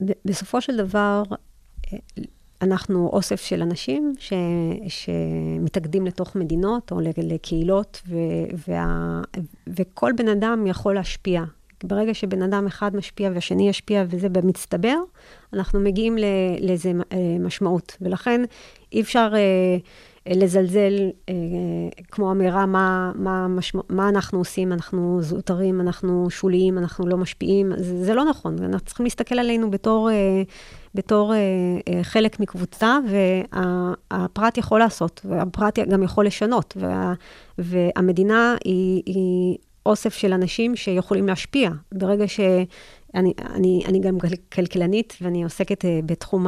בסופו 0.00 0.60
של 0.60 0.76
דבר, 0.76 1.22
אה, 1.92 1.98
אנחנו 2.62 3.10
אוסף 3.12 3.40
של 3.40 3.62
אנשים 3.62 4.12
ש, 4.18 4.32
שמתאגדים 4.88 6.06
לתוך 6.06 6.36
מדינות 6.36 6.92
או 6.92 7.00
לקהילות, 7.16 8.02
ו, 8.08 8.16
וה, 8.68 9.20
וכל 9.66 10.12
בן 10.16 10.28
אדם 10.28 10.66
יכול 10.66 10.94
להשפיע. 10.94 11.42
ברגע 11.84 12.14
שבן 12.14 12.42
אדם 12.42 12.66
אחד 12.66 12.96
משפיע 12.96 13.30
והשני 13.34 13.68
ישפיע, 13.68 14.04
וזה 14.08 14.28
במצטבר, 14.28 14.96
אנחנו 15.52 15.80
מגיעים 15.80 16.16
לאיזה 16.60 16.92
אה, 17.12 17.36
משמעות. 17.40 17.96
ולכן 18.00 18.40
אי 18.92 19.00
אפשר 19.00 19.32
אה, 19.34 19.76
לזלזל, 20.26 21.10
אה, 21.28 21.34
כמו 22.10 22.30
אמירה, 22.32 22.66
מה, 22.66 23.12
מה, 23.14 23.48
משמע, 23.48 23.80
מה 23.88 24.08
אנחנו 24.08 24.38
עושים, 24.38 24.72
אנחנו 24.72 25.18
זוטרים, 25.22 25.80
אנחנו 25.80 26.30
שוליים, 26.30 26.78
אנחנו 26.78 27.06
לא 27.06 27.16
משפיעים. 27.16 27.72
זה, 27.76 28.04
זה 28.04 28.14
לא 28.14 28.24
נכון, 28.24 28.56
אנחנו 28.64 28.86
צריכים 28.86 29.04
להסתכל 29.04 29.38
עלינו 29.38 29.70
בתור... 29.70 30.10
בתור 30.94 31.32
חלק 32.02 32.40
מקבוצה, 32.40 32.98
והפרט 34.10 34.58
יכול 34.58 34.80
לעשות, 34.80 35.20
והפרט 35.24 35.78
גם 35.78 36.02
יכול 36.02 36.26
לשנות, 36.26 36.74
וה, 36.76 37.12
והמדינה 37.58 38.56
היא, 38.64 39.02
היא 39.06 39.56
אוסף 39.86 40.14
של 40.14 40.32
אנשים 40.32 40.76
שיכולים 40.76 41.26
להשפיע. 41.26 41.70
ברגע 41.92 42.28
ש... 42.28 42.40
אני, 43.14 43.32
אני, 43.54 43.82
אני 43.86 44.00
גם 44.00 44.18
כלכלנית 44.52 45.16
ואני 45.20 45.44
עוסקת 45.44 45.84
אה, 45.84 46.00
בתחום 46.06 46.46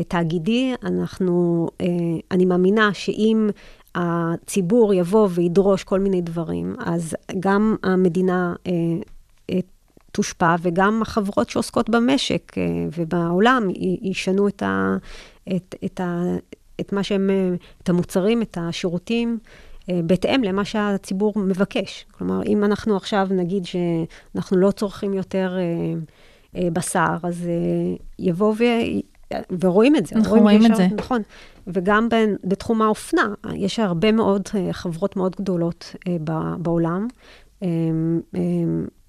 התאגידי, 0.00 0.74
אנחנו, 0.82 1.68
אה, 1.80 1.86
אני 2.30 2.44
מאמינה 2.44 2.94
שאם 2.94 3.50
הציבור 3.94 4.94
יבוא 4.94 5.28
וידרוש 5.30 5.84
כל 5.84 6.00
מיני 6.00 6.20
דברים, 6.20 6.76
אז 6.78 7.16
גם 7.40 7.76
המדינה 7.82 8.54
אה, 8.66 8.72
תושפע 10.12 10.56
וגם 10.62 11.02
החברות 11.02 11.48
שעוסקות 11.48 11.90
במשק 11.90 12.52
ובעולם 12.96 13.68
ישנו 14.02 14.48
את, 14.48 14.62
ה, 14.62 14.96
את, 15.56 15.74
את, 15.84 16.00
ה, 16.00 16.22
את 16.80 16.92
מה 16.92 17.02
שהם, 17.02 17.30
את 17.82 17.88
המוצרים, 17.88 18.42
את 18.42 18.58
השירותים. 18.60 19.38
אה, 19.90 20.00
בהתאם 20.04 20.44
למה 20.44 20.64
שהציבור 20.64 21.32
מבקש. 21.36 22.06
כלומר, 22.10 22.42
אם 22.46 22.64
אנחנו 22.64 22.96
עכשיו 22.96 23.28
נגיד 23.30 23.64
שאנחנו 23.64 24.56
לא 24.56 24.70
צורכים 24.70 25.14
יותר 25.14 25.56
אה, 25.58 26.00
אה, 26.62 26.70
בשר, 26.70 27.16
אז 27.22 27.48
יבוא. 28.18 28.54
ורואים 29.60 29.96
את 29.96 30.06
זה. 30.06 30.16
אנחנו 30.16 30.30
רואים, 30.30 30.44
רואים 30.44 30.66
את 30.66 30.76
זה. 30.76 30.86
נכון. 30.96 31.22
וגם 31.66 32.08
בין, 32.08 32.36
בתחום 32.44 32.82
האופנה, 32.82 33.34
יש 33.54 33.78
הרבה 33.78 34.12
מאוד 34.12 34.48
חברות 34.72 35.16
מאוד 35.16 35.36
גדולות 35.36 35.94
בעולם. 36.58 37.08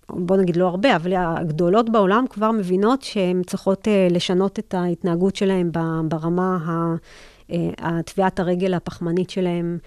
בוא 0.09 0.37
נגיד 0.37 0.55
לא 0.55 0.67
הרבה, 0.67 0.95
אבל 0.95 1.13
הגדולות 1.17 1.89
בעולם 1.89 2.25
כבר 2.29 2.51
מבינות 2.51 3.01
שהן 3.01 3.41
צריכות 3.47 3.87
לשנות 4.09 4.59
את 4.59 4.73
ההתנהגות 4.73 5.35
שלהן 5.35 5.71
ברמה 6.07 6.57
ה... 6.65 6.95
טביעת 8.05 8.39
הרגל 8.39 8.73
הפחמנית 8.73 9.29
שלהם, 9.29 9.77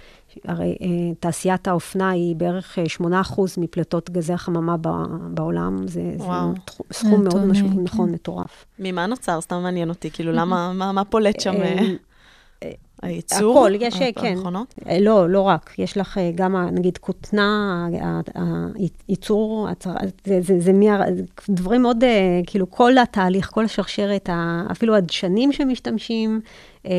הרי 0.44 0.76
אה, 0.82 1.14
תעשיית 1.20 1.68
האופנה 1.68 2.10
היא 2.10 2.36
בערך 2.36 2.78
8% 3.00 3.02
אה, 3.08 3.14
מפליטות 3.58 4.10
גזי 4.10 4.32
החממה 4.32 4.76
בעולם. 5.30 5.86
זה, 5.86 6.12
זה 6.16 6.24
סכום 6.92 7.24
מאוד 7.24 7.44
משמעות, 7.44 7.74
כן. 7.74 7.82
נכון, 7.82 8.12
מטורף. 8.12 8.64
ממה 8.78 9.06
נוצר? 9.06 9.40
סתם 9.40 9.56
מעניין 9.62 9.88
אותי. 9.88 10.10
כאילו, 10.10 10.32
למה, 10.32 10.72
מה, 10.72 10.92
מה 10.92 11.04
פולט 11.04 11.40
שם? 11.40 11.54
אה, 13.04 13.08
הייצור? 13.08 13.58
הכל, 13.58 13.72
יש, 13.80 14.02
כן. 14.16 14.26
המכונות? 14.26 14.74
לא, 15.00 15.30
לא 15.30 15.40
רק. 15.40 15.74
יש 15.78 15.96
לך 15.96 16.20
גם, 16.34 16.56
נגיד, 16.72 16.98
כותנה, 16.98 17.88
הייצור, 19.08 19.68
זה, 20.24 20.40
זה, 20.40 20.60
זה 20.60 20.72
מי, 20.72 20.86
דברים 21.48 21.82
מאוד, 21.82 22.04
כאילו, 22.46 22.70
כל 22.70 22.98
התהליך, 22.98 23.50
כל 23.50 23.64
השרשרת, 23.64 24.30
אפילו 24.70 24.96
הדשנים 24.96 25.52
שמשתמשים, 25.52 26.40
אה, 26.86 26.92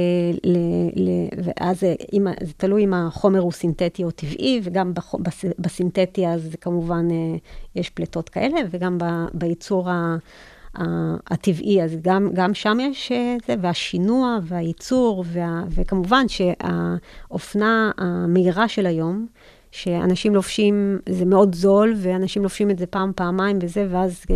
ואז 1.44 1.84
אה, 1.84 1.94
זה 2.42 2.54
תלוי 2.58 2.84
אם 2.84 2.94
החומר 2.94 3.40
הוא 3.40 3.52
סינתטי 3.52 4.04
או 4.04 4.12
טבעי, 4.12 4.62
וגם 4.64 4.94
בסינתטי 5.60 6.28
אז 6.28 6.56
כמובן 6.62 7.08
אה, 7.12 7.38
יש 7.76 7.90
פליטות 7.90 8.30
כאלה, 8.30 8.60
וגם 8.70 8.98
בייצור 9.34 9.90
הטבעי, 11.28 11.84
אז 11.84 11.98
גם, 12.02 12.30
גם 12.34 12.54
שם 12.54 12.78
יש 12.82 13.12
זה, 13.48 13.56
והשינוע 13.62 14.40
והייצור, 14.44 15.24
וה, 15.28 15.64
וכמובן 15.70 16.26
שהאופנה 16.28 17.92
המהירה 17.98 18.68
של 18.68 18.86
היום, 18.86 19.28
שאנשים 19.72 20.36
לובשים, 20.36 21.00
זה 21.10 21.26
מאוד 21.26 21.56
זול, 21.56 21.94
ואנשים 21.98 22.44
לובשים 22.44 22.72
את 22.72 22.78
זה 22.78 22.86
פעם, 22.86 23.12
פעמיים 23.16 23.60
וזה, 23.62 23.88
ואז 23.90 24.24
אה, 24.30 24.36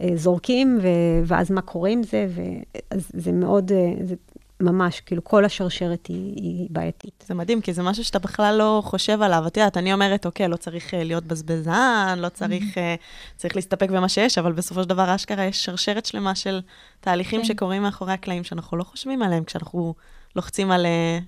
אה, 0.00 0.16
זורקים, 0.16 0.78
ו, 0.82 0.88
ואז 1.24 1.50
מה 1.50 1.60
קורה 1.60 1.90
עם 1.90 2.02
זה, 2.02 2.26
ואז 2.34 3.10
זה 3.14 3.32
מאוד, 3.32 3.72
אה, 3.72 3.92
זה 4.04 4.14
ממש, 4.62 5.00
כאילו, 5.00 5.24
כל 5.24 5.44
השרשרת 5.44 6.06
היא, 6.06 6.34
היא 6.36 6.66
בעייתית. 6.70 7.24
זה 7.26 7.34
מדהים, 7.34 7.60
כי 7.60 7.72
זה 7.72 7.82
משהו 7.82 8.04
שאתה 8.04 8.18
בכלל 8.18 8.56
לא 8.58 8.82
חושב 8.84 9.22
עליו. 9.22 9.46
את 9.46 9.56
יודעת, 9.56 9.76
אני 9.76 9.92
אומרת, 9.92 10.26
אוקיי, 10.26 10.48
לא 10.48 10.56
צריך 10.56 10.94
אה, 10.94 11.04
להיות 11.04 11.24
בזבזן, 11.24 12.18
לא 12.18 12.28
צריך, 12.28 12.62
mm-hmm. 12.62 13.36
צריך 13.36 13.56
להסתפק 13.56 13.90
במה 13.90 14.08
שיש, 14.08 14.38
אבל 14.38 14.52
בסופו 14.52 14.82
של 14.82 14.88
דבר, 14.88 15.14
אשכרה, 15.14 15.44
יש 15.44 15.64
שרשרת 15.64 16.06
שלמה 16.06 16.34
של 16.34 16.60
תהליכים 17.00 17.40
כן. 17.40 17.46
שקורים 17.46 17.82
מאחורי 17.82 18.12
הקלעים, 18.12 18.44
שאנחנו 18.44 18.76
לא 18.76 18.84
חושבים 18.84 19.22
עליהם 19.22 19.44
כשאנחנו 19.44 19.94
לוחצים 20.36 20.70
על 20.70 20.86
uh, 20.86 21.24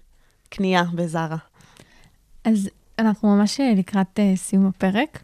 קנייה 0.49 0.85
בזארה. 0.94 1.37
אז 2.44 2.70
אנחנו 2.99 3.37
ממש 3.37 3.61
לקראת 3.77 4.18
uh, 4.18 4.38
סיום 4.38 4.66
הפרק. 4.66 5.23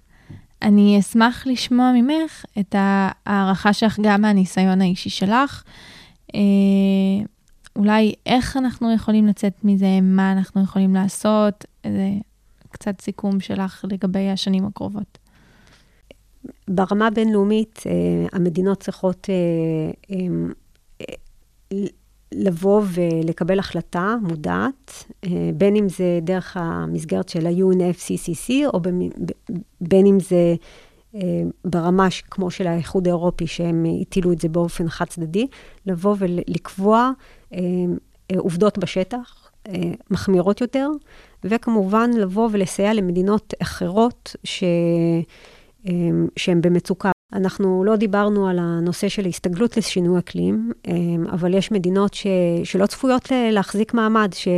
אני 0.63 0.99
אשמח 1.01 1.47
לשמוע 1.47 1.93
ממך 1.95 2.45
את 2.59 2.75
ההערכה 2.79 3.73
שלך 3.73 3.99
גם 4.03 4.23
מהניסיון 4.23 4.81
האישי 4.81 5.11
שלך. 5.11 5.63
אולי 7.81 8.15
איך 8.27 8.57
אנחנו 8.57 8.95
יכולים 8.95 9.27
לצאת 9.27 9.65
מזה, 9.65 10.01
מה 10.03 10.33
אנחנו 10.33 10.63
יכולים 10.63 10.95
לעשות, 10.95 11.65
איזה 11.85 12.09
קצת 12.71 13.01
סיכום 13.01 13.41
שלך 13.41 13.85
לגבי 13.89 14.31
השנים 14.31 14.65
הקרובות. 14.65 15.19
ברמה 16.69 17.07
הבינלאומית, 17.07 17.83
אה, 17.87 17.93
המדינות 18.33 18.81
צריכות 18.81 19.27
אה, 19.31 20.17
אה, 21.73 21.77
לבוא 22.33 22.83
ולקבל 22.93 23.59
החלטה 23.59 24.17
מודעת, 24.23 25.05
בין 25.55 25.77
אם 25.77 25.89
זה 25.89 26.19
דרך 26.23 26.57
המסגרת 26.57 27.29
של 27.29 27.47
ה-UNFCCC, 27.47 28.53
או 28.67 28.81
בין 29.81 30.07
אם 30.07 30.21
זה 30.21 30.55
ברמה 31.65 32.09
כמו 32.31 32.51
של 32.51 32.67
האיחוד 32.67 33.07
האירופי, 33.07 33.47
שהם 33.47 33.85
הטילו 34.01 34.33
את 34.33 34.41
זה 34.41 34.49
באופן 34.49 34.89
חד 34.89 35.05
צדדי, 35.05 35.47
לבוא 35.87 36.17
ולקבוע 36.19 37.11
עובדות 38.37 38.79
בשטח, 38.79 39.51
אה, 39.69 39.73
מחמירות 40.11 40.61
יותר, 40.61 40.89
וכמובן 41.45 42.11
לבוא 42.11 42.49
ולסייע 42.53 42.95
למדינות 42.95 43.55
אחרות 43.63 44.37
ש... 44.45 44.65
שהן 46.37 46.61
במצוקה. 46.61 47.11
אנחנו 47.33 47.85
לא 47.85 47.97
דיברנו 47.97 48.49
על 48.49 48.59
הנושא 48.59 49.09
של 49.09 49.27
הסתגלות 49.27 49.77
לשינוי 49.77 50.19
אקלים, 50.19 50.73
אבל 51.31 51.55
יש 51.55 51.73
מדינות 51.73 52.15
ש, 52.15 52.27
שלא 52.65 52.87
צפויות 52.87 53.29
להחזיק 53.53 53.95
מעמד, 53.95 54.33
ש, 54.33 54.49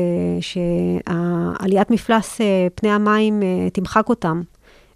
שעליית 0.41 1.91
מפלס 1.91 2.41
פני 2.75 2.91
המים 2.91 3.41
תמחק 3.73 4.09
אותם. 4.09 4.43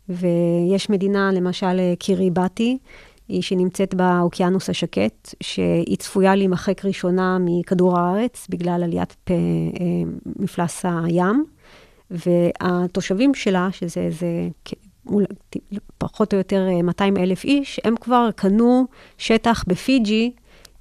ויש 0.08 0.90
מדינה, 0.90 1.30
למשל 1.32 1.80
קיריבטי, 1.98 2.78
היא 3.28 3.42
שנמצאת 3.42 3.94
באוקיינוס 3.94 4.70
השקט, 4.70 5.34
שהיא 5.40 5.96
צפויה 5.96 6.34
להימחק 6.34 6.84
ראשונה 6.84 7.38
מכדור 7.40 7.98
הארץ 7.98 8.46
בגלל 8.50 8.82
עליית 8.84 9.16
פ... 9.24 9.30
אה, 9.30 9.36
מפלס 10.38 10.84
הים, 10.84 11.44
והתושבים 12.10 13.34
שלה, 13.34 13.68
שזה 13.72 14.00
איזה 14.00 14.48
פחות 15.98 16.32
או 16.32 16.38
יותר 16.38 16.68
200 16.82 17.16
אלף 17.16 17.44
איש, 17.44 17.80
הם 17.84 17.96
כבר 17.96 18.28
קנו 18.36 18.86
שטח 19.18 19.64
בפיג'י 19.66 20.32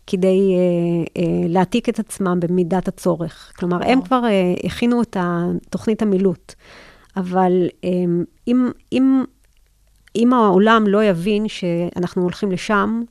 כדי 0.08 0.56
uh, 0.56 1.10
uh, 1.10 1.22
להעתיק 1.48 1.90
את 1.90 2.00
עצמם 2.00 2.40
במידת 2.40 2.88
הצורך. 2.88 3.54
כלומר, 3.56 3.78
הם 3.86 4.02
כבר 4.02 4.22
uh, 4.24 4.66
הכינו 4.66 5.02
את 5.02 5.18
תוכנית 5.70 6.02
המילוט. 6.02 6.54
אבל 7.18 7.68
um, 7.68 7.88
אם, 8.48 8.70
אם 8.92 9.24
אם 10.16 10.34
העולם 10.34 10.84
לא 10.88 11.04
יבין 11.04 11.48
שאנחנו 11.48 12.22
הולכים 12.22 12.52
לשם 12.52 13.02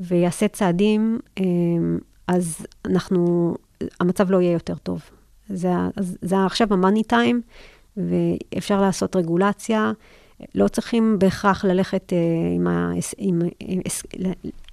ויעשה 0.00 0.48
צעדים, 0.48 1.18
אמ, 1.40 1.98
אז 2.28 2.66
אנחנו, 2.84 3.54
המצב 4.00 4.30
לא 4.30 4.40
יהיה 4.40 4.52
יותר 4.52 4.74
טוב. 4.74 5.02
זה, 5.48 5.72
זה 6.00 6.44
עכשיו 6.44 6.68
המאני 6.70 7.02
טיים, 7.02 7.40
ואפשר 7.96 8.80
לעשות 8.80 9.16
רגולציה. 9.16 9.92
לא 10.54 10.68
צריכים 10.68 11.16
בהכרח 11.18 11.64
ללכת 11.64 12.12
אה, 12.12 12.18
עם, 12.54 12.66
ההס, 12.66 13.14
עם, 13.18 13.38
עם 13.60 13.80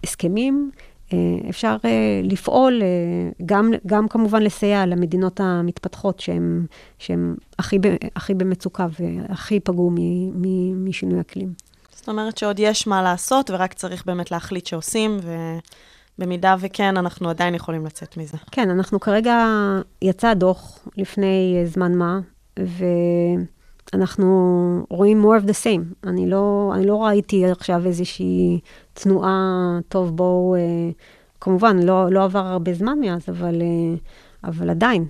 הסכמים, 0.04 0.72
אה, 1.14 1.18
אפשר 1.50 1.78
אה, 1.86 2.22
לפעול, 2.24 2.82
גם, 3.46 3.72
גם 3.86 4.08
כמובן 4.08 4.42
לסייע 4.42 4.86
למדינות 4.86 5.40
המתפתחות 5.40 6.24
שהן 7.00 7.36
הכי, 7.60 7.78
הכי 8.16 8.34
במצוקה 8.34 8.88
והכי 9.00 9.60
פגעו 9.60 9.92
משינוי 10.76 11.22
אקלים. 11.22 11.54
זאת 12.02 12.10
אומרת 12.10 12.38
שעוד 12.38 12.60
יש 12.60 12.88
מה 12.88 13.02
לעשות, 13.02 13.50
ורק 13.50 13.74
צריך 13.74 14.06
באמת 14.06 14.32
להחליט 14.32 14.66
שעושים, 14.66 15.18
ו... 15.22 15.36
במידה 16.18 16.56
וכן, 16.60 16.98
אנחנו 16.98 17.30
עדיין 17.30 17.56
יכולים 17.56 17.86
לצאת 17.86 18.18
מזה. 18.18 18.38
כן, 18.52 18.70
אנחנו 18.70 19.00
כרגע, 19.00 19.46
יצא 20.02 20.34
דוח 20.34 20.88
לפני 20.98 21.58
אה, 21.60 21.66
זמן 21.66 21.96
מה, 21.96 22.20
ואנחנו 23.94 24.86
רואים 24.90 25.26
more 25.26 25.44
of 25.44 25.48
the 25.48 25.54
same. 25.64 26.08
אני 26.10 26.30
לא, 26.30 26.72
אני 26.76 26.86
לא 26.86 27.04
ראיתי 27.04 27.46
עכשיו 27.46 27.86
איזושהי 27.86 28.60
תנועה, 28.94 29.80
טוב, 29.88 30.16
בואו, 30.18 30.56
אה, 30.56 30.60
כמובן, 31.42 31.80
לא, 31.80 32.12
לא 32.12 32.24
עבר 32.24 32.48
הרבה 32.48 32.74
זמן 32.74 33.00
מאז, 33.00 33.30
אבל, 33.30 33.62
אה, 33.62 33.96
אבל 34.44 34.70
עדיין. 34.70 35.06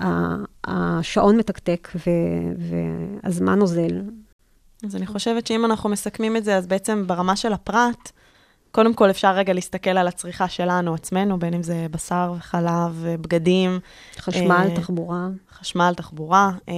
אה, 0.00 0.36
השעון 0.64 1.36
מתקתק 1.36 1.88
והזמן 3.22 3.60
אוזל. 3.60 4.00
אז 4.86 4.96
אני 4.96 5.06
חושבת 5.06 5.46
שאם 5.46 5.64
אנחנו 5.64 5.88
מסכמים 5.88 6.36
את 6.36 6.44
זה, 6.44 6.56
אז 6.56 6.66
בעצם 6.66 7.06
ברמה 7.06 7.36
של 7.36 7.52
הפרט, 7.52 8.12
קודם 8.72 8.94
כל 8.94 9.10
אפשר 9.10 9.32
רגע 9.32 9.52
להסתכל 9.52 9.90
על 9.90 10.08
הצריכה 10.08 10.48
שלנו, 10.48 10.94
עצמנו, 10.94 11.38
בין 11.38 11.54
אם 11.54 11.62
זה 11.62 11.86
בשר 11.90 12.34
וחלב, 12.38 13.06
בגדים. 13.20 13.80
חשמל, 14.18 14.66
אה, 14.70 14.76
תחבורה. 14.76 15.28
חשמל, 15.52 15.92
תחבורה. 15.96 16.50
אה, 16.68 16.74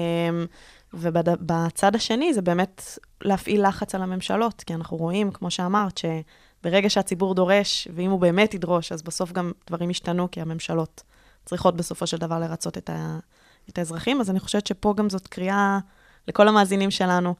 ובצד 0.95 1.95
השני 1.97 2.35
זה 2.35 2.43
באמת 2.43 2.99
להפעיל 3.23 3.69
לחץ 3.69 3.95
על 3.95 4.03
הממשלות, 4.03 4.62
כי 4.67 4.75
אנחנו 4.75 4.97
רואים, 4.97 5.31
כמו 5.31 5.51
שאמרת, 5.51 5.99
שברגע 5.99 6.91
שהציבור 6.91 7.35
דורש, 7.35 7.88
ואם 7.95 8.11
הוא 8.11 8.21
באמת 8.21 8.55
ידרוש, 8.55 8.93
אז 8.93 9.03
בסוף 9.03 9.33
גם 9.33 9.53
דברים 9.67 9.91
ישתנו, 9.91 10.31
כי 10.31 10.41
הממשלות 10.41 11.03
צריכות 11.45 11.77
בסופו 11.77 12.07
של 12.07 12.17
דבר 12.17 12.38
לרצות 12.38 12.79
את, 12.79 12.91
ה, 12.91 13.19
את 13.69 13.79
האזרחים. 13.79 14.21
אז 14.21 14.31
אני 14.31 14.41
חושבת 14.41 14.67
שפה 14.67 14.95
גם 14.97 15.11
זאת 15.11 15.27
קריאה 15.27 15.79
לכל 16.29 16.49
המאזינים 16.49 16.91
שלנו. 16.91 17.35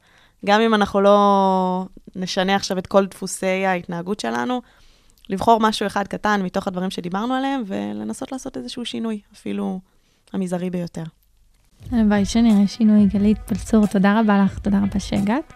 גם 0.45 0.61
אם 0.61 0.73
אנחנו 0.73 1.01
לא 1.01 1.85
נשנה 2.15 2.55
עכשיו 2.55 2.77
את 2.77 2.87
כל 2.87 3.05
דפוסי 3.05 3.65
ההתנהגות 3.65 4.19
שלנו, 4.19 4.61
לבחור 5.29 5.59
משהו 5.59 5.87
אחד 5.87 6.07
קטן 6.07 6.41
מתוך 6.43 6.67
הדברים 6.67 6.89
שדיברנו 6.89 7.33
עליהם, 7.33 7.63
ולנסות 7.67 8.31
לעשות 8.31 8.57
איזשהו 8.57 8.85
שינוי, 8.85 9.19
אפילו 9.33 9.79
המזערי 10.33 10.69
ביותר. 10.69 11.03
הלוואי 11.91 12.25
שנראה 12.25 12.67
שינוי. 12.67 13.05
גלית 13.05 13.37
פלצור, 13.45 13.87
תודה 13.87 14.19
רבה 14.19 14.43
לך, 14.43 14.59
תודה 14.59 14.77
רבה 14.77 14.99
שהגעת. 14.99 15.53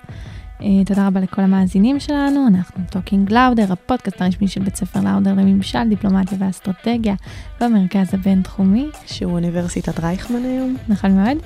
אה, 0.59 0.63
תודה 0.85 1.07
רבה 1.07 1.19
לכל 1.19 1.41
המאזינים 1.41 1.99
שלנו, 1.99 2.47
אנחנו 2.47 2.83
Talking 2.91 3.33
Lauder, 3.33 3.73
הפודקאסט 3.73 4.21
הרשמי 4.21 4.47
של 4.47 4.63
בית 4.63 4.75
ספר 4.75 4.99
לאודר 4.99 5.31
לממשל, 5.31 5.89
דיפלומטיה 5.89 6.37
ואסטרטגיה 6.41 7.15
במרכז 7.61 8.13
הבינתחומי. 8.13 8.89
שהוא 9.05 9.31
אוניברסיטת 9.31 9.99
רייכמן 9.99 10.43
היום. 10.45 10.75
נכון 10.87 11.11
מאוד. 11.11 11.37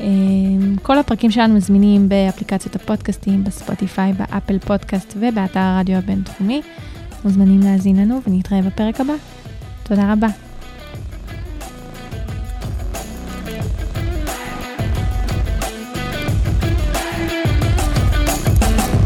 אה, 0.00 0.02
כל 0.82 0.98
הפרקים 0.98 1.30
שלנו 1.30 1.54
זמינים 1.54 2.08
באפליקציות 2.08 2.76
הפודקאסטים, 2.76 3.44
ב 3.44 3.52
Spotify, 3.52 4.12
ב 4.12 4.20
Apple 4.20 4.58
Podcast 4.58 5.14
ובאתר 5.16 5.60
הרדיו 5.60 5.96
הבינתחומי. 5.96 6.62
מוזמנים 7.24 7.60
להאזין 7.60 7.96
לנו 7.96 8.20
ונתראה 8.26 8.62
בפרק 8.62 9.00
הבא. 9.00 9.14
תודה 9.82 10.12
רבה. 10.12 10.49